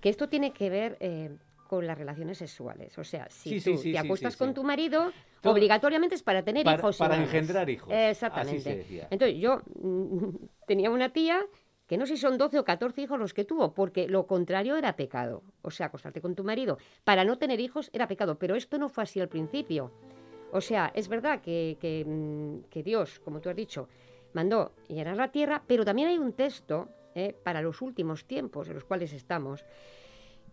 que 0.00 0.08
esto 0.08 0.28
tiene 0.28 0.52
que 0.52 0.68
ver 0.68 0.96
eh, 1.00 1.36
con 1.66 1.86
las 1.86 1.96
relaciones 1.96 2.38
sexuales. 2.38 2.96
O 2.98 3.04
sea, 3.04 3.28
si 3.30 3.60
tú 3.60 3.80
te 3.80 3.98
acuestas 3.98 4.36
con 4.36 4.54
tu 4.54 4.64
marido, 4.64 5.12
obligatoriamente 5.44 6.14
es 6.14 6.22
para 6.22 6.42
tener 6.42 6.66
hijos. 6.66 6.96
Para 6.98 7.16
engendrar 7.16 7.68
hijos. 7.68 7.92
Exactamente. 7.92 9.06
Entonces, 9.10 9.38
yo 9.38 9.62
mm, 9.80 10.28
tenía 10.66 10.90
una 10.90 11.10
tía 11.10 11.44
que 11.86 11.96
no 11.96 12.06
sé 12.06 12.16
si 12.16 12.22
son 12.22 12.36
12 12.36 12.58
o 12.58 12.64
14 12.64 13.00
hijos 13.02 13.18
los 13.18 13.32
que 13.32 13.44
tuvo, 13.44 13.72
porque 13.72 14.08
lo 14.08 14.26
contrario 14.26 14.76
era 14.76 14.96
pecado. 14.96 15.44
O 15.62 15.70
sea, 15.70 15.86
acostarte 15.86 16.20
con 16.20 16.34
tu 16.34 16.42
marido 16.42 16.78
para 17.04 17.24
no 17.24 17.38
tener 17.38 17.60
hijos 17.60 17.90
era 17.92 18.08
pecado, 18.08 18.38
pero 18.38 18.56
esto 18.56 18.78
no 18.78 18.88
fue 18.88 19.04
así 19.04 19.20
al 19.20 19.28
principio. 19.28 19.92
O 20.52 20.60
sea, 20.60 20.90
es 20.94 21.08
verdad 21.08 21.40
que, 21.40 21.76
que, 21.80 22.04
mm, 22.04 22.70
que 22.70 22.82
Dios, 22.82 23.20
como 23.20 23.40
tú 23.40 23.50
has 23.50 23.56
dicho, 23.56 23.88
mandó 24.32 24.72
llenar 24.88 25.16
la 25.16 25.30
tierra, 25.30 25.62
pero 25.66 25.84
también 25.84 26.08
hay 26.08 26.18
un 26.18 26.32
texto 26.32 26.88
eh, 27.14 27.34
para 27.42 27.62
los 27.62 27.80
últimos 27.80 28.26
tiempos 28.26 28.68
en 28.68 28.74
los 28.74 28.84
cuales 28.84 29.14
estamos, 29.14 29.64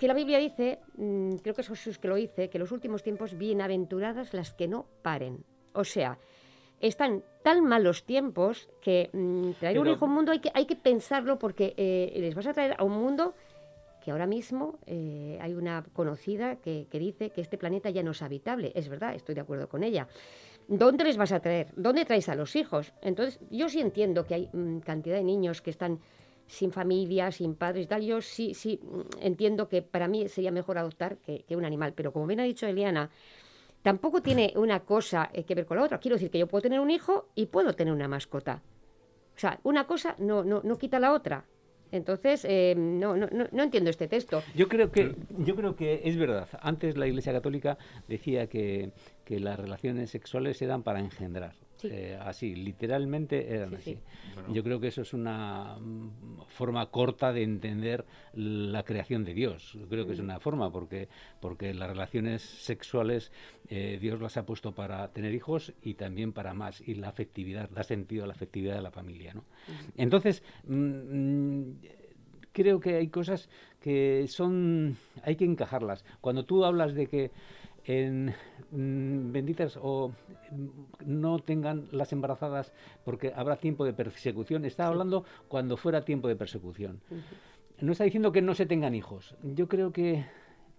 que 0.03 0.09
la 0.09 0.13
Biblia 0.13 0.37
dice, 0.37 0.79
mm, 0.97 1.35
creo 1.35 1.55
que 1.55 1.61
es 1.61 1.69
Jesús 1.69 1.97
que 1.97 2.09
lo 2.09 2.15
dice, 2.15 2.49
que 2.49 2.59
los 2.59 2.73
últimos 2.73 3.03
tiempos 3.03 3.37
bienaventuradas 3.37 4.33
las 4.33 4.51
que 4.51 4.67
no 4.67 4.85
paren. 5.01 5.45
O 5.71 5.85
sea, 5.85 6.19
están 6.81 7.23
tan 7.41 7.63
malos 7.63 8.03
tiempos 8.03 8.67
que 8.81 9.09
mm, 9.13 9.51
traer 9.61 9.79
un 9.79 9.87
hijo 9.87 10.03
a 10.03 10.07
un 10.09 10.13
mundo 10.13 10.33
hay 10.33 10.39
que, 10.39 10.51
hay 10.53 10.65
que 10.65 10.75
pensarlo 10.75 11.39
porque 11.39 11.73
eh, 11.77 12.11
les 12.19 12.35
vas 12.35 12.47
a 12.47 12.53
traer 12.53 12.75
a 12.77 12.83
un 12.83 12.91
mundo 12.91 13.33
que 14.03 14.11
ahora 14.11 14.27
mismo 14.27 14.77
eh, 14.87 15.39
hay 15.39 15.53
una 15.53 15.85
conocida 15.93 16.57
que, 16.57 16.85
dice 16.91 17.29
que 17.29 17.39
este 17.39 17.57
planeta 17.57 17.89
ya 17.89 18.03
no 18.03 18.11
es 18.11 18.21
habitable. 18.21 18.73
Es 18.75 18.89
verdad, 18.89 19.15
estoy 19.15 19.35
de 19.35 19.41
acuerdo 19.41 19.69
con 19.69 19.85
ella. 19.85 20.09
¿Dónde 20.67 21.05
les 21.05 21.15
vas 21.15 21.31
a 21.31 21.39
traer? 21.39 21.69
¿Dónde 21.77 22.03
traes 22.03 22.27
a 22.27 22.35
los 22.35 22.57
hijos? 22.57 22.91
Entonces, 23.01 23.39
yo 23.49 23.69
sí 23.69 23.79
entiendo 23.79 24.25
que 24.25 24.33
hay 24.33 24.49
mm, 24.51 24.79
cantidad 24.79 25.15
de 25.15 25.23
niños 25.23 25.61
que 25.61 25.69
están 25.69 26.01
sin 26.47 26.71
familia, 26.71 27.31
sin 27.31 27.55
padres 27.55 27.85
y 27.85 27.87
tal, 27.87 28.03
yo 28.03 28.21
sí, 28.21 28.53
sí 28.53 28.79
mm, 28.81 29.01
entiendo 29.21 29.67
que 29.67 29.81
para 29.81 30.07
mí 30.07 30.27
sería 30.27 30.51
mejor 30.51 30.77
adoptar 30.77 31.17
que, 31.17 31.43
un 31.55 31.65
animal. 31.65 31.93
Pero 31.95 32.11
como 32.11 32.27
bien 32.27 32.39
ha 32.39 32.43
dicho 32.43 32.67
Eliana, 32.67 33.09
tampoco 33.81 34.21
tiene 34.21 34.53
una 34.55 34.81
cosa 34.81 35.29
eh, 35.33 35.43
que 35.43 35.55
ver 35.55 35.65
con 35.65 35.77
la 35.77 35.83
otra. 35.83 35.99
Quiero 35.99 36.15
decir 36.15 36.31
que 36.31 36.39
yo 36.39 36.47
puedo 36.47 36.61
tener 36.61 36.79
un 36.79 36.91
hijo 36.91 37.29
y 37.35 37.47
puedo 37.47 37.73
tener 37.73 37.93
una 37.93 38.07
mascota. 38.07 38.61
O 39.35 39.39
sea, 39.39 39.59
una 39.63 39.87
cosa 39.87 40.15
no, 40.19 40.43
no, 40.43 40.61
no 40.63 40.77
quita 40.77 40.99
la 40.99 41.11
otra. 41.13 41.45
Entonces, 41.91 42.43
eh, 42.49 42.73
no, 42.75 43.15
no, 43.15 43.27
no, 43.29 43.63
entiendo 43.63 43.91
este 43.91 44.07
texto. 44.07 44.41
Yo 44.55 44.67
creo 44.67 44.91
que, 44.91 45.15
yo 45.37 45.55
creo 45.55 45.75
que 45.75 46.01
es 46.05 46.17
verdad. 46.17 46.47
Antes 46.59 46.97
la 46.97 47.05
Iglesia 47.05 47.33
Católica 47.33 47.77
decía 48.07 48.47
que, 48.47 48.91
que 49.25 49.39
las 49.39 49.59
relaciones 49.59 50.09
sexuales 50.09 50.57
se 50.57 50.65
dan 50.65 50.81
para 50.81 50.99
engendrar. 50.99 51.53
Eh, 51.83 52.17
así, 52.21 52.55
literalmente 52.55 53.53
eran 53.53 53.75
así. 53.75 53.99
Yo 54.49 54.63
creo 54.63 54.79
que 54.79 54.87
eso 54.87 55.01
es 55.01 55.13
una 55.13 55.77
mm, 55.79 56.43
forma 56.47 56.85
corta 56.87 57.33
de 57.33 57.43
entender 57.43 58.05
la 58.33 58.83
creación 58.83 59.23
de 59.23 59.33
Dios. 59.33 59.73
Yo 59.73 59.87
creo 59.87 60.05
que 60.05 60.13
es 60.13 60.19
mm. 60.19 60.23
una 60.23 60.39
forma 60.39 60.71
porque, 60.71 61.09
porque 61.39 61.73
las 61.73 61.89
relaciones 61.89 62.41
sexuales 62.41 63.31
eh, 63.69 63.97
Dios 64.01 64.21
las 64.21 64.37
ha 64.37 64.45
puesto 64.45 64.73
para 64.73 65.07
tener 65.09 65.33
hijos 65.33 65.73
y 65.81 65.95
también 65.95 66.33
para 66.33 66.53
más. 66.53 66.81
Y 66.87 66.95
la 66.95 67.09
afectividad, 67.09 67.69
da 67.69 67.83
sentido 67.83 68.23
a 68.23 68.27
la 68.27 68.33
afectividad 68.33 68.75
de 68.75 68.81
la 68.81 68.91
familia. 68.91 69.33
¿no? 69.33 69.43
Entonces, 69.97 70.43
mm, 70.67 71.71
creo 72.53 72.79
que 72.79 72.95
hay 72.95 73.07
cosas 73.09 73.49
que 73.81 74.25
son, 74.29 74.95
hay 75.23 75.35
que 75.35 75.43
encajarlas. 75.43 76.05
Cuando 76.21 76.45
tú 76.45 76.63
hablas 76.63 76.93
de 76.93 77.07
que 77.07 77.31
en 77.85 78.33
mm, 78.71 79.31
benditas 79.31 79.77
o 79.81 80.11
mm, 80.51 80.67
no 81.05 81.39
tengan 81.39 81.87
las 81.91 82.11
embarazadas 82.13 82.73
porque 83.03 83.33
habrá 83.35 83.57
tiempo 83.57 83.85
de 83.85 83.93
persecución. 83.93 84.65
Está 84.65 84.87
hablando 84.87 85.25
cuando 85.47 85.77
fuera 85.77 86.05
tiempo 86.05 86.27
de 86.27 86.35
persecución. 86.35 87.01
no 87.79 87.91
está 87.91 88.03
diciendo 88.03 88.31
que 88.31 88.41
no 88.41 88.55
se 88.55 88.65
tengan 88.65 88.95
hijos. 88.95 89.35
Yo 89.43 89.67
creo 89.67 89.91
que, 89.91 90.25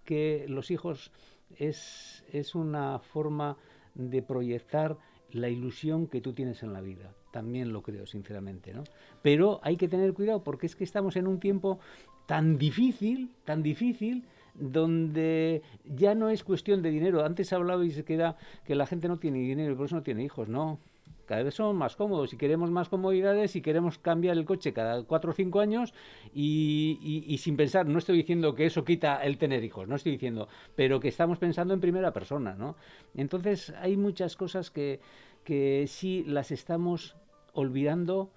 que 0.03 0.45
los 0.47 0.71
hijos 0.71 1.11
es, 1.57 2.23
es 2.31 2.55
una 2.55 2.99
forma 2.99 3.57
de 3.93 4.21
proyectar 4.21 4.97
la 5.31 5.49
ilusión 5.49 6.07
que 6.07 6.21
tú 6.21 6.33
tienes 6.33 6.63
en 6.63 6.73
la 6.73 6.81
vida. 6.81 7.13
También 7.31 7.73
lo 7.73 7.81
creo, 7.81 8.05
sinceramente, 8.05 8.73
¿no? 8.73 8.83
Pero 9.21 9.59
hay 9.63 9.75
que 9.75 9.87
tener 9.87 10.13
cuidado 10.13 10.43
porque 10.43 10.65
es 10.65 10.75
que 10.75 10.83
estamos 10.83 11.15
en 11.17 11.27
un 11.27 11.39
tiempo 11.39 11.79
tan 12.25 12.57
difícil, 12.57 13.31
tan 13.43 13.61
difícil, 13.61 14.25
donde 14.59 15.61
ya 15.85 16.15
no 16.15 16.29
es 16.29 16.43
cuestión 16.43 16.81
de 16.81 16.89
dinero. 16.89 17.23
Antes 17.23 17.53
hablabais 17.53 18.03
que 18.03 18.13
era 18.13 18.37
que 18.65 18.75
la 18.75 18.87
gente 18.87 19.07
no 19.07 19.17
tiene 19.17 19.39
dinero 19.39 19.73
y 19.73 19.75
por 19.75 19.85
eso 19.85 19.95
no 19.95 20.03
tiene 20.03 20.23
hijos, 20.23 20.47
no. 20.47 20.79
Cada 21.25 21.41
vez 21.41 21.55
somos 21.55 21.75
más 21.75 21.95
cómodos 21.95 22.33
y 22.33 22.37
queremos 22.37 22.69
más 22.69 22.87
comodidades 22.87 23.55
y 23.55 23.61
queremos 23.61 23.97
cambiar 23.97 24.37
el 24.37 24.45
coche 24.45 24.73
cada 24.73 25.03
cuatro 25.03 25.31
o 25.31 25.33
cinco 25.33 25.59
años 25.59 25.93
y, 26.35 27.25
y, 27.27 27.37
sin 27.39 27.57
pensar, 27.57 27.87
no 27.87 27.97
estoy 27.97 28.17
diciendo 28.17 28.53
que 28.53 28.67
eso 28.67 28.85
quita 28.85 29.23
el 29.23 29.39
tener 29.39 29.63
hijos, 29.63 29.87
no 29.87 29.95
estoy 29.95 30.11
diciendo, 30.11 30.47
pero 30.75 30.99
que 30.99 31.07
estamos 31.07 31.39
pensando 31.39 31.73
en 31.73 31.81
primera 31.81 32.13
persona, 32.13 32.53
¿no? 32.53 32.75
Entonces 33.15 33.73
hay 33.81 33.97
muchas 33.97 34.35
cosas 34.35 34.69
que, 34.69 34.99
que 35.43 35.85
sí 35.87 36.23
las 36.27 36.51
estamos 36.51 37.15
olvidando 37.53 38.29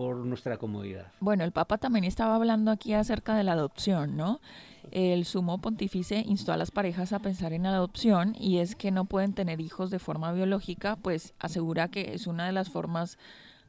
por 0.00 0.16
nuestra 0.16 0.56
comodidad. 0.56 1.12
Bueno, 1.20 1.44
el 1.44 1.52
Papa 1.52 1.76
también 1.76 2.06
estaba 2.06 2.34
hablando 2.34 2.70
aquí 2.70 2.94
acerca 2.94 3.34
de 3.34 3.44
la 3.44 3.52
adopción, 3.52 4.16
¿no? 4.16 4.40
El 4.92 5.26
sumo 5.26 5.60
pontífice 5.60 6.24
instó 6.26 6.54
a 6.54 6.56
las 6.56 6.70
parejas 6.70 7.12
a 7.12 7.18
pensar 7.18 7.52
en 7.52 7.64
la 7.64 7.74
adopción 7.74 8.34
y 8.34 8.60
es 8.60 8.76
que 8.76 8.92
no 8.92 9.04
pueden 9.04 9.34
tener 9.34 9.60
hijos 9.60 9.90
de 9.90 9.98
forma 9.98 10.32
biológica, 10.32 10.96
pues 10.96 11.34
asegura 11.38 11.88
que 11.88 12.14
es 12.14 12.26
una 12.26 12.46
de 12.46 12.52
las 12.52 12.70
formas 12.70 13.18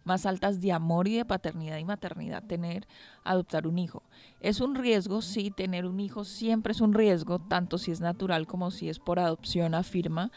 más 0.05 0.25
altas 0.25 0.61
de 0.61 0.71
amor 0.71 1.09
y 1.09 1.17
de 1.17 1.25
paternidad 1.25 1.79
y 1.79 1.83
maternidad 1.83 2.43
tener, 2.43 2.87
adoptar 3.25 3.67
un 3.67 3.77
hijo. 3.77 4.01
Es 4.39 4.61
un 4.61 4.75
riesgo, 4.75 5.21
sí, 5.21 5.51
tener 5.51 5.85
un 5.85 5.99
hijo 5.99 6.23
siempre 6.23 6.71
es 6.71 6.79
un 6.79 6.93
riesgo, 6.93 7.39
tanto 7.39 7.77
si 7.77 7.91
es 7.91 7.99
natural 7.99 8.47
como 8.47 8.71
si 8.71 8.87
es 8.87 8.99
por 8.99 9.19
adopción, 9.19 9.75
afirma 9.75 10.31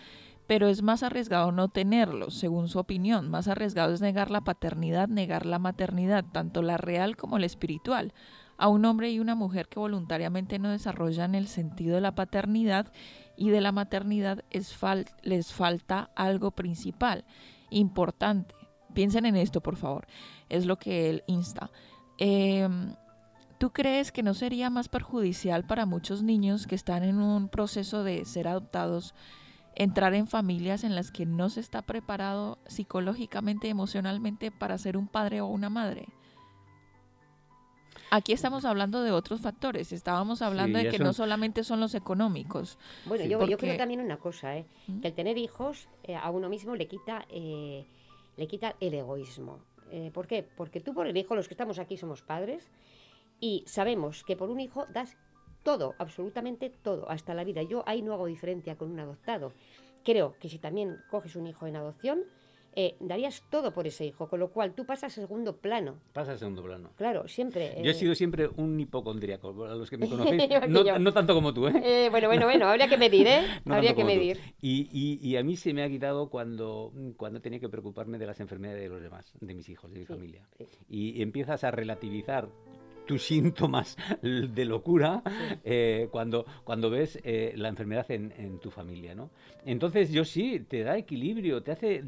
pero 0.47 0.69
es 0.69 0.83
más 0.83 1.03
arriesgado 1.03 1.53
no 1.53 1.69
tenerlo, 1.69 2.31
según 2.31 2.69
su 2.69 2.79
opinión. 2.79 3.31
Más 3.31 3.49
arriesgado 3.49 3.95
es 3.95 4.01
negar 4.01 4.31
la 4.31 4.43
paternidad, 4.43 5.09
negar 5.09 5.47
la 5.47 5.59
maternidad, 5.59 6.25
tanto 6.33 6.63
la 6.63 6.77
real 6.77 7.17
como 7.17 7.39
la 7.39 7.47
espiritual. 7.47 8.13
A 8.57 8.69
un 8.69 8.85
hombre 8.85 9.11
y 9.11 9.19
una 9.19 9.35
mujer 9.35 9.69
que 9.69 9.81
voluntariamente 9.81 10.59
no 10.59 10.71
desarrollan 10.71 11.35
el 11.35 11.49
sentido 11.49 11.95
de 11.95 12.01
la 12.01 12.15
paternidad 12.15 12.93
y 13.37 13.51
de 13.51 13.61
la 13.61 13.73
maternidad 13.73 14.45
es 14.51 14.77
les 15.23 15.53
falta 15.53 16.11
algo 16.15 16.51
principal, 16.53 17.25
importante. 17.71 18.55
Piensen 18.93 19.27
en 19.27 19.37
esto, 19.37 19.61
por 19.61 19.77
favor. 19.77 20.07
Es 20.49 20.67
lo 20.67 20.79
que 20.79 21.11
él 21.11 21.25
insta. 21.27 21.71
Em, 22.19 22.95
¿Tú 23.59 23.73
crees 23.73 24.13
que 24.13 24.23
no 24.23 24.35
sería 24.35 24.69
más 24.69 24.89
perjudicial 24.89 25.65
para 25.65 25.87
muchos 25.87 26.23
niños 26.23 26.67
que 26.67 26.75
están 26.75 27.03
en 27.03 27.19
un 27.19 27.49
proceso 27.49 28.05
de 28.05 28.25
ser 28.25 28.47
adoptados? 28.47 29.15
Entrar 29.77 30.15
en 30.15 30.27
familias 30.27 30.85
en 30.85 30.95
las 30.95 31.11
que 31.11 31.27
no 31.27 31.51
se 31.51 31.61
está 31.61 31.83
preparado 31.83 32.59
psicológicamente, 32.67 33.69
emocionalmente 33.69 34.51
para 34.51 34.79
ser 34.79 34.97
un 34.97 35.09
padre 35.09 35.41
o 35.41 35.47
una 35.47 35.71
madre. 35.71 36.07
Aquí 38.11 38.33
estamos 38.33 38.65
hablando 38.65 39.03
de 39.03 39.11
otros 39.11 39.41
factores. 39.41 39.93
Estábamos 39.93 40.41
hablando 40.41 40.79
de 40.79 40.89
que 40.89 41.01
no 41.01 41.13
solamente 41.13 41.65
son 41.65 41.81
los 41.81 41.97
económicos. 41.97 42.79
Bueno, 43.07 43.25
yo, 43.25 43.59
creo 43.59 43.77
también 43.77 44.01
una 44.01 44.19
cosa, 44.19 44.57
¿eh? 44.57 44.67
¿Mm? 44.87 45.01
que 45.01 45.09
el 45.09 45.15
tener 45.15 45.37
hijos 45.37 45.89
eh, 46.05 46.15
a 46.15 46.31
uno 46.31 46.49
mismo 46.49 46.77
le 46.77 46.87
quita, 46.87 47.27
eh, 47.29 47.85
le 48.37 48.47
quita 48.47 48.77
el 48.79 48.95
egoísmo. 48.95 49.59
Eh, 49.91 50.11
¿Por 50.15 50.29
qué? 50.29 50.45
Porque 50.57 50.81
tú 50.81 50.95
por 50.95 51.09
el 51.09 51.17
hijo, 51.17 51.35
los 51.35 51.49
que 51.49 51.55
estamos 51.55 51.81
aquí 51.81 51.97
somos 51.97 52.23
padres, 52.23 52.71
y 53.41 53.65
sabemos 53.67 54.23
que 54.23 54.37
por 54.37 54.49
un 54.49 54.61
hijo 54.61 54.87
das 54.93 55.17
todo, 55.65 55.95
absolutamente 55.99 56.71
todo, 56.71 57.11
hasta 57.11 57.35
la 57.35 57.43
vida. 57.43 57.63
Yo 57.63 57.83
ahí 57.87 58.03
no 58.03 58.13
hago 58.13 58.27
diferencia 58.27 58.77
con 58.77 58.91
un 58.91 59.01
adoptado. 59.01 59.53
Creo 60.05 60.37
que 60.39 60.49
si 60.49 60.59
también 60.59 60.99
coges 61.11 61.35
un 61.35 61.47
hijo 61.47 61.67
en 61.67 61.77
adopción, 61.77 62.25
eh, 62.77 62.97
darías 62.99 63.43
todo 63.51 63.73
por 63.73 63.87
ese 63.87 64.05
hijo, 64.05 64.29
con 64.29 64.41
lo 64.41 64.49
cual 64.51 64.75
tú 64.75 64.85
pasas 64.85 65.17
a 65.17 65.21
segundo 65.21 65.57
plano. 65.57 66.01
Pasa 66.13 66.33
a 66.33 66.37
segundo 66.37 66.63
plano. 66.63 66.91
Claro, 66.97 67.29
siempre. 67.29 67.73
Yo 67.79 67.91
he 67.91 67.91
eh, 67.91 67.95
sido 67.95 68.15
siempre 68.17 68.49
un 68.57 68.79
hipocondríaco, 68.81 69.65
a 69.65 69.77
los 69.77 69.89
que 69.89 69.97
me 69.97 70.09
conocéis. 70.11 70.49
no, 70.69 71.13
tanto 71.13 71.35
como 71.35 71.55
tú, 71.55 71.69
¿eh? 71.69 72.07
¿eh? 72.07 72.09
Bueno, 72.11 72.27
bueno, 72.29 72.47
bueno, 72.47 72.67
habría 72.67 72.89
que 72.89 72.99
medir, 72.99 73.29
¿eh? 73.29 73.43
habría 73.67 73.95
que 73.95 74.05
medir. 74.05 74.41
Y, 74.61 74.89
y, 74.93 75.21
y, 75.23 75.37
a 75.37 75.45
mí 75.45 75.57
se 75.57 75.73
me 75.73 75.85
ha 75.85 75.89
quitado 75.89 76.29
cuando, 76.29 76.93
cuando 77.17 77.41
tenía 77.41 77.61
que 77.61 77.69
preocuparme 77.69 78.19
de 78.19 78.27
las 78.27 78.41
enfermedades 78.41 78.83
de 78.83 78.89
los 78.89 79.01
demás, 79.01 79.33
de 79.41 79.55
mis 79.55 79.69
hijos, 79.69 79.93
de 79.93 80.01
mi 80.01 80.07
familia. 80.07 80.49
Y 80.89 81.23
empiezas 81.23 81.63
a 81.63 81.71
relativizar 81.71 82.49
tus 83.07 83.25
síntomas 83.25 83.97
de 84.23 84.65
locura 84.65 85.23
eh, 85.65 86.09
cuando, 86.11 86.45
cuando 86.65 86.91
ves 86.91 87.19
eh, 87.23 87.53
la 87.57 87.69
enfermedad 87.69 88.11
en, 88.11 88.59
tu 88.59 88.71
familia, 88.71 89.15
¿no? 89.15 89.31
Entonces 89.65 90.11
yo 90.11 90.25
sí, 90.25 90.61
te 90.61 90.83
da 90.83 90.97
equilibrio, 90.97 91.63
te 91.63 91.73
hace, 91.73 92.05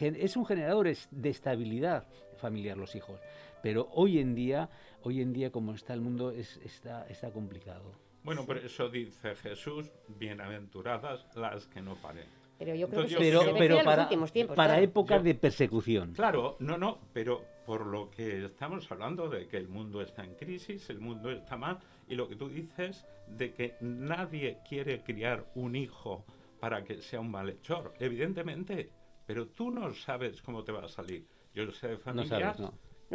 es 0.00 0.36
un 0.36 0.46
generador 0.46 0.88
de 1.10 1.28
estabilidad 1.30 2.06
familiar 2.38 2.76
los 2.76 2.94
hijos, 2.94 3.20
pero 3.62 3.88
hoy 3.92 4.18
en 4.18 4.34
día, 4.34 4.68
hoy 5.02 5.20
en 5.20 5.32
día 5.32 5.50
como 5.50 5.74
está 5.74 5.94
el 5.94 6.00
mundo, 6.00 6.30
es, 6.30 6.58
está, 6.64 7.06
está 7.08 7.30
complicado. 7.30 7.92
Bueno, 8.22 8.46
por 8.46 8.56
eso 8.58 8.88
dice 8.88 9.36
Jesús, 9.36 9.90
bienaventuradas 10.18 11.26
las 11.36 11.66
que 11.66 11.82
no 11.82 11.94
paren. 11.96 12.43
Pero 12.58 12.74
yo 12.74 12.88
creo 12.88 13.06
que 13.06 13.16
pero, 13.58 13.84
para, 13.84 14.08
para 14.54 14.80
épocas 14.80 15.22
de 15.24 15.34
persecución. 15.34 16.12
Claro, 16.12 16.56
no, 16.60 16.78
no, 16.78 16.98
pero 17.12 17.42
por 17.66 17.86
lo 17.86 18.10
que 18.10 18.44
estamos 18.44 18.90
hablando 18.90 19.28
de 19.28 19.48
que 19.48 19.56
el 19.56 19.68
mundo 19.68 20.00
está 20.00 20.24
en 20.24 20.34
crisis, 20.34 20.88
el 20.90 21.00
mundo 21.00 21.30
está 21.30 21.56
mal, 21.56 21.78
y 22.08 22.14
lo 22.14 22.28
que 22.28 22.36
tú 22.36 22.48
dices 22.48 23.06
de 23.26 23.52
que 23.52 23.74
nadie 23.80 24.58
quiere 24.68 25.02
criar 25.02 25.46
un 25.54 25.74
hijo 25.74 26.24
para 26.60 26.84
que 26.84 27.00
sea 27.02 27.20
un 27.20 27.30
malhechor, 27.30 27.94
evidentemente, 27.98 28.90
pero 29.26 29.48
tú 29.48 29.70
no 29.70 29.92
sabes 29.94 30.40
cómo 30.42 30.62
te 30.62 30.72
va 30.72 30.84
a 30.84 30.88
salir. 30.88 31.26
Yo 31.54 31.70
sé 31.72 31.88
de 31.88 31.98
familias 31.98 32.58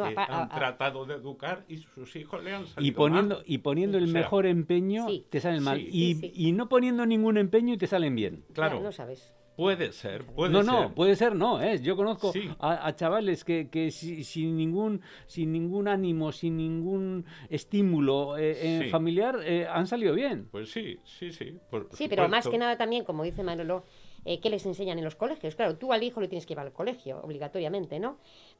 que 0.03 0.15
han 0.17 0.49
tratado 0.49 1.05
de 1.05 1.15
educar 1.15 1.65
y 1.67 1.77
sus 1.77 2.15
hijos 2.15 2.43
le 2.43 2.53
han 2.53 2.67
salido 2.67 2.89
y 2.89 2.95
poniendo, 2.95 3.35
mal. 3.35 3.43
Y 3.45 3.57
poniendo 3.59 3.97
el 3.97 4.07
mejor 4.07 4.45
empeño, 4.45 5.07
te 5.29 5.39
salen 5.39 5.63
mal. 5.63 5.79
y, 5.79 6.31
y, 6.33 6.51
no 6.51 6.69
poniendo 6.69 7.05
ningún 7.05 7.37
empeño 7.37 7.73
y 7.73 7.77
te 7.77 7.87
salen 7.87 8.15
bien. 8.15 8.43
Claro. 8.53 8.79
no 8.79 8.91
sabes. 8.91 9.33
Puede 9.59 9.91
ser, 9.91 10.23
puede 10.23 10.53
no, 10.53 10.63
ser. 10.63 10.71
No, 10.71 10.95
puede 10.95 11.15
ser, 11.17 11.35
no. 11.35 11.61
¿eh? 11.61 11.81
Yo 11.81 11.97
conozco 11.97 12.31
a, 12.59 12.95
chavales 12.95 13.43
que, 13.43 13.67
que 13.69 13.91
sin, 13.91 14.55
ningún, 14.55 15.01
sin 15.27 15.51
ningún 15.51 15.89
ánimo, 15.89 16.31
sin 16.31 16.55
ningún 16.55 17.25
estímulo 17.49 18.37
eh, 18.37 18.85
eh, 18.85 18.89
familiar 18.89 19.39
eh, 19.43 19.67
han 19.67 19.85
salido 19.85 20.13
bien. 20.13 20.47
Pues 20.49 20.71
sí, 20.71 20.97
sí, 21.03 21.33
sí. 21.33 21.59
sí, 21.91 22.07
pero 22.07 22.29
más 22.29 22.47
que 22.47 22.57
nada 22.57 22.77
también, 22.77 23.03
como 23.03 23.25
dice 23.25 23.43
Manolo, 23.43 23.83
¿qué 24.23 24.49
les 24.49 24.65
enseñan 24.65 24.97
en 24.97 25.03
los 25.03 25.17
colegios? 25.17 25.55
Claro, 25.55 25.75
tú 25.75 25.91
al 25.91 26.03
hijo 26.03 26.21
lo 26.21 26.29
tienes 26.29 26.45
que 26.45 26.51
llevar 26.51 26.67
al 26.67 26.71
colegio, 26.71 27.19
obligatoriamente, 27.21 27.99
¿no? 27.99 28.17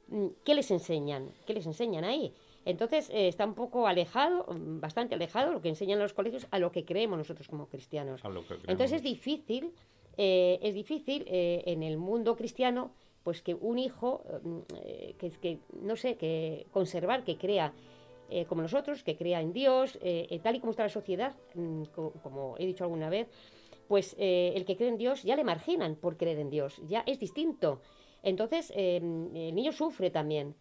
Mm, 0.10 0.28
¿Qué 0.44 0.56
les 0.56 0.70
enseñan? 0.72 1.32
¿Qué 1.46 1.54
les 1.54 1.66
enseñan 1.66 2.04
ahí? 2.04 2.34
Entonces 2.66 3.10
está 3.14 3.46
un 3.46 3.56
poco 3.56 3.88
alejado, 3.88 4.46
bastante 4.50 5.16
alejado 5.16 5.54
lo 5.54 5.62
que 5.62 5.70
enseñan 5.70 5.98
los 5.98 6.14
colegios 6.14 6.46
a 6.52 6.60
lo 6.60 6.72
que 6.72 6.84
creemos 6.84 7.18
nosotros 7.18 7.48
como 7.48 7.68
cristianos. 7.68 8.22
Entonces 8.68 8.98
es 8.98 9.04
difícil 9.04 9.74
eh, 10.22 10.60
es 10.62 10.74
difícil 10.74 11.24
eh, 11.28 11.64
en 11.66 11.82
el 11.82 11.98
mundo 11.98 12.36
cristiano 12.36 12.92
pues 13.24 13.42
que 13.42 13.54
un 13.54 13.80
hijo 13.80 14.22
eh, 14.84 15.16
que, 15.18 15.32
que, 15.32 15.60
no 15.82 15.96
sé 15.96 16.18
que 16.18 16.68
conservar 16.72 17.24
que 17.24 17.38
crea 17.38 17.74
como 18.48 18.62
nosotros 18.62 19.02
que 19.02 19.16
crea 19.16 19.40
en 19.40 19.54
Dios 19.54 19.98
tal 20.44 20.56
y 20.56 20.60
como 20.60 20.72
está 20.72 20.84
la 20.84 20.90
sociedad 20.90 21.36
mm, 21.56 21.84
como, 22.22 22.56
he 22.60 22.66
dicho 22.66 22.84
alguna 22.84 23.10
vez 23.10 23.30
pues 23.88 24.14
el 24.20 24.66
que 24.66 24.76
cree 24.76 24.90
en 24.90 24.98
Dios 24.98 25.24
ya 25.24 25.38
le 25.38 25.46
marginan 25.46 25.96
por 25.96 26.18
creer 26.18 26.40
en 26.40 26.50
Dios 26.50 26.82
ya 26.86 27.02
es 27.08 27.18
distinto 27.18 27.82
entonces 28.24 28.72
el 28.76 29.04
niño 29.56 29.72
sufre 29.72 30.10
también 30.10 30.56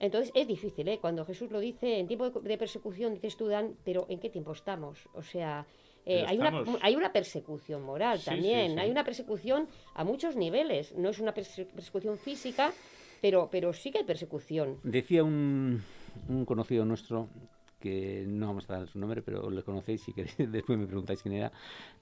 entonces 0.00 0.30
es 0.34 0.46
difícil, 0.46 0.88
¿eh? 0.88 0.98
Cuando 1.00 1.24
Jesús 1.24 1.50
lo 1.50 1.58
dice, 1.58 1.98
en 1.98 2.06
tiempo 2.06 2.30
de, 2.30 2.58
persecución, 2.58 3.14
dices 3.14 3.36
tú, 3.36 3.48
Dan, 3.48 3.74
pero 3.84 4.06
¿en 4.08 4.20
qué 4.20 4.30
tiempo 4.30 4.52
estamos? 4.52 5.08
O 5.12 5.22
sea, 5.22 5.66
eh, 6.06 6.24
hay, 6.26 6.38
una, 6.38 6.64
hay 6.80 6.94
una 6.94 7.12
persecución 7.12 7.82
moral 7.82 8.20
también, 8.24 8.78
hay 8.78 8.90
una 8.90 9.04
persecución 9.04 9.68
a 9.94 10.04
muchos 10.04 10.36
niveles, 10.36 10.94
no 10.96 11.08
es 11.08 11.18
una 11.18 11.34
persecución 11.34 12.16
física, 12.16 12.72
pero, 13.20 13.48
pero 13.50 13.72
sí 13.72 13.90
que 13.90 13.98
hay 13.98 14.04
persecución. 14.04 14.78
Decía 14.84 15.24
un, 15.24 15.82
un 16.28 16.44
conocido 16.44 16.84
nuestro, 16.84 17.28
que 17.78 18.24
no 18.26 18.48
vamos 18.48 18.68
a 18.68 18.78
dar 18.78 18.88
su 18.88 18.98
nombre, 18.98 19.22
pero 19.22 19.50
le 19.50 19.62
conocéis 19.62 20.08
y 20.08 20.12
que 20.12 20.24
después 20.48 20.78
me 20.78 20.86
preguntáis 20.86 21.22
quién 21.22 21.34
era, 21.34 21.52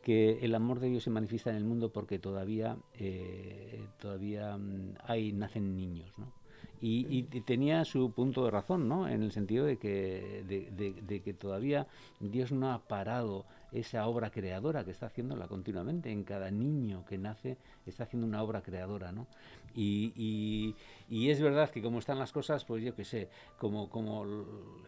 que 0.02 0.38
el 0.42 0.54
amor 0.54 0.80
de 0.80 0.88
Dios 0.88 1.04
se 1.04 1.10
manifiesta 1.10 1.50
en 1.50 1.56
el 1.56 1.64
mundo 1.64 1.92
porque 1.92 2.18
todavía, 2.18 2.76
eh, 2.94 3.88
todavía 4.00 4.56
mm, 4.56 4.94
hay, 5.04 5.32
nacen 5.32 5.76
niños, 5.76 6.12
¿no? 6.18 6.45
Y, 6.80 7.22
tenía 7.42 7.84
su 7.84 8.12
punto 8.12 8.44
de 8.44 8.50
razón, 8.50 8.86
¿no? 8.86 9.08
En 9.08 9.22
el 9.22 9.32
sentido 9.32 9.64
de 9.64 9.78
que, 9.78 10.44
de, 10.46 11.20
que 11.22 11.34
todavía 11.34 11.86
Dios 12.20 12.52
no 12.52 12.70
ha 12.70 12.78
parado 12.78 13.44
esa 13.72 14.06
obra 14.06 14.30
creadora 14.30 14.84
que 14.84 14.90
está 14.90 15.06
haciéndola 15.06 15.48
continuamente. 15.48 16.10
En 16.10 16.22
cada 16.22 16.50
niño 16.50 17.04
que 17.08 17.18
nace 17.18 17.56
está 17.86 18.04
haciendo 18.04 18.26
una 18.26 18.42
obra 18.42 18.62
creadora, 18.62 19.10
¿no? 19.10 19.26
Y, 19.74 20.74
y, 21.08 21.30
es 21.30 21.40
verdad 21.40 21.70
que 21.70 21.82
como 21.82 21.98
están 21.98 22.18
las 22.18 22.32
cosas, 22.32 22.64
pues 22.64 22.82
yo 22.82 22.94
qué 22.94 23.04
sé, 23.04 23.28
como, 23.58 23.90
como 23.90 24.24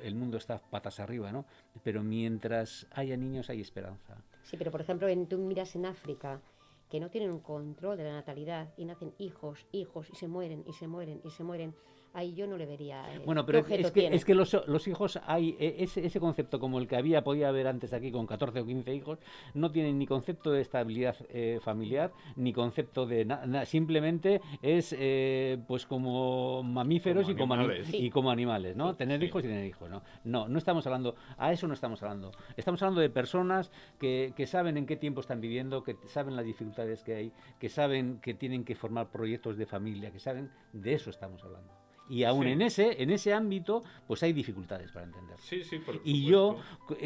el 0.03 0.15
mundo 0.15 0.39
está 0.39 0.59
patas 0.59 1.01
arriba, 1.01 1.33
¿no? 1.33 1.45
Pero 1.83 2.03
mientras 2.03 2.87
haya 2.93 3.17
niños 3.17 3.51
hay 3.51 3.61
esperanza. 3.61 4.17
Sí, 4.45 4.57
pero 4.57 4.71
por 4.71 4.81
ejemplo, 4.81 5.09
en, 5.09 5.27
tú 5.27 5.37
miras 5.39 5.75
en 5.77 5.85
África, 5.85 6.41
que 6.89 7.01
no 7.01 7.11
tienen 7.11 7.31
un 7.31 7.41
control 7.41 7.97
de 7.97 8.05
la 8.05 8.13
natalidad 8.13 8.73
y 8.77 8.85
nacen 8.85 9.15
hijos, 9.19 9.67
hijos 9.73 10.09
y 10.11 10.17
se 10.17 10.29
mueren 10.29 10.65
y 10.67 10.73
se 10.73 10.89
mueren 10.89 11.21
y 11.25 11.31
se 11.31 11.45
mueren 11.45 11.75
ahí 12.15 12.35
yo 12.35 12.47
no 12.47 12.57
le 12.57 12.67
vería. 12.67 13.15
Eh, 13.15 13.21
bueno, 13.25 13.45
pero 13.47 13.59
es 13.59 13.91
que, 13.93 14.07
es 14.09 14.25
que 14.25 14.35
los, 14.35 14.57
los, 14.67 14.89
hijos, 14.89 15.19
hay 15.27 15.57
e, 15.59 15.77
ese, 15.79 16.05
ese, 16.05 16.21
concepto 16.21 16.59
como 16.59 16.79
el 16.79 16.89
que 16.89 16.97
había, 16.97 17.23
podía 17.23 17.49
haber 17.49 17.67
antes 17.67 17.93
aquí 17.93 18.11
con 18.11 18.27
14 18.27 18.61
o 18.61 18.67
15 18.67 18.95
hijos, 18.95 19.19
no 19.55 19.71
tienen 19.71 19.99
ni 19.99 20.07
concepto 20.07 20.51
de 20.51 20.61
estabilidad 20.61 21.17
eh, 21.31 21.61
familiar, 21.63 22.13
ni 22.37 22.53
concepto 22.53 23.07
de 23.07 23.25
nada, 23.25 23.65
simplemente 23.67 24.41
es 24.63 24.95
eh, 24.99 25.59
pues 25.67 25.87
como 25.87 26.63
mamíferos 26.63 27.29
y, 27.29 27.35
como 27.35 27.57
y 27.93 28.11
como 28.11 28.31
animales, 28.31 28.77
¿no? 28.77 28.95
tener 28.97 29.23
hijos 29.23 29.45
y 29.45 29.49
tener 29.49 29.67
hijos, 29.67 29.89
¿no? 29.91 30.03
No, 30.25 30.49
no 30.49 30.59
estamos 30.59 30.87
hablando, 30.87 31.15
a 31.37 31.53
eso 31.53 31.67
no 31.69 31.75
estamos 31.75 32.03
hablando. 32.03 32.33
Estamos 32.57 32.83
hablando 32.83 33.01
de 33.01 33.11
personas 33.11 33.71
que, 33.99 34.33
que 34.37 34.47
saben 34.47 34.77
en 34.77 34.87
qué 34.87 34.97
tiempo 34.97 35.21
están 35.21 35.41
viviendo, 35.41 35.83
que 35.83 35.97
saben 36.07 36.37
las 36.37 36.45
dificultades 36.45 37.03
que 37.03 37.15
hay, 37.15 37.33
que 37.59 37.69
saben 37.69 38.19
que 38.21 38.35
tienen 38.35 38.65
que 38.65 38.75
formar 38.75 39.11
proyectos 39.11 39.57
de 39.57 39.67
familia, 39.67 40.11
que 40.11 40.21
saben, 40.21 40.51
de 40.73 40.95
eso 40.95 41.11
estamos 41.11 41.43
hablando. 41.45 41.88
Y 42.09 42.25
aún 42.25 42.47
en 42.47 42.63
ese 42.63 43.03
en 43.03 43.11
ese 43.11 43.33
ámbito, 43.33 43.85
pues 44.07 44.23
hay 44.23 44.33
dificultades 44.33 44.91
para 44.91 45.07
entender. 45.07 45.37
Sí, 45.39 45.63
sí, 45.63 45.79
por 45.79 46.01
Y 46.05 46.25
yo 46.25 46.59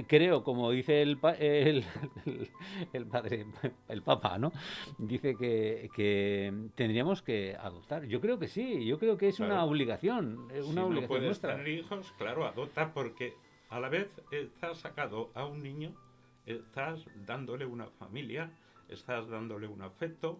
creo, 0.06 0.44
como 0.44 0.70
dice 0.70 1.02
el, 1.02 1.18
el, 1.38 1.84
el, 2.92 3.06
padre, 3.06 3.46
el 3.88 4.02
papa, 4.02 4.38
¿no? 4.38 4.52
Dice 4.98 5.36
que, 5.36 5.90
que, 5.94 6.52
tendríamos 6.74 7.22
que 7.22 7.56
adoptar. 7.60 8.04
Yo 8.06 8.20
creo 8.20 8.38
que 8.38 8.48
sí, 8.48 8.84
yo 8.84 8.98
creo 8.98 9.16
que 9.16 9.28
es 9.28 9.40
una 9.40 9.64
obligación. 9.64 10.48
Eh, 10.52 10.62
una 10.62 10.84
si 10.84 11.00
no 11.00 11.06
puedes 11.06 11.40
tener 11.40 11.66
hijos, 11.68 12.12
claro, 12.18 12.46
adopta 12.46 12.92
porque 12.92 13.34
a 13.70 13.80
la 13.80 13.88
vez 13.88 14.08
estás 14.30 14.78
sacado 14.78 15.30
a 15.34 15.46
un 15.46 15.62
niño, 15.62 15.94
estás 16.46 17.06
dándole 17.26 17.66
una 17.66 17.86
familia, 17.86 18.50
estás 18.88 19.28
dándole 19.28 19.66
un 19.66 19.82
afecto, 19.82 20.38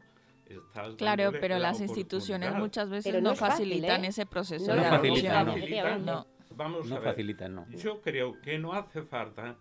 claro, 0.96 1.32
pero 1.40 1.58
las 1.58 1.80
instituciones 1.80 2.54
muchas 2.54 2.88
veces 2.90 3.22
no, 3.22 3.34
facilitan 3.34 4.04
¿eh? 4.04 4.08
ese 4.08 4.26
proceso 4.26 4.74
de 4.74 4.86
adopción. 4.86 6.04
No. 6.04 6.26
Vamos 6.54 6.90
a 6.90 6.96
ver. 6.96 7.04
facilitan, 7.04 7.54
no. 7.54 7.68
Yo 7.70 8.00
creo 8.02 8.40
que 8.40 8.58
no 8.58 8.74
hace 8.74 9.02
falta, 9.02 9.56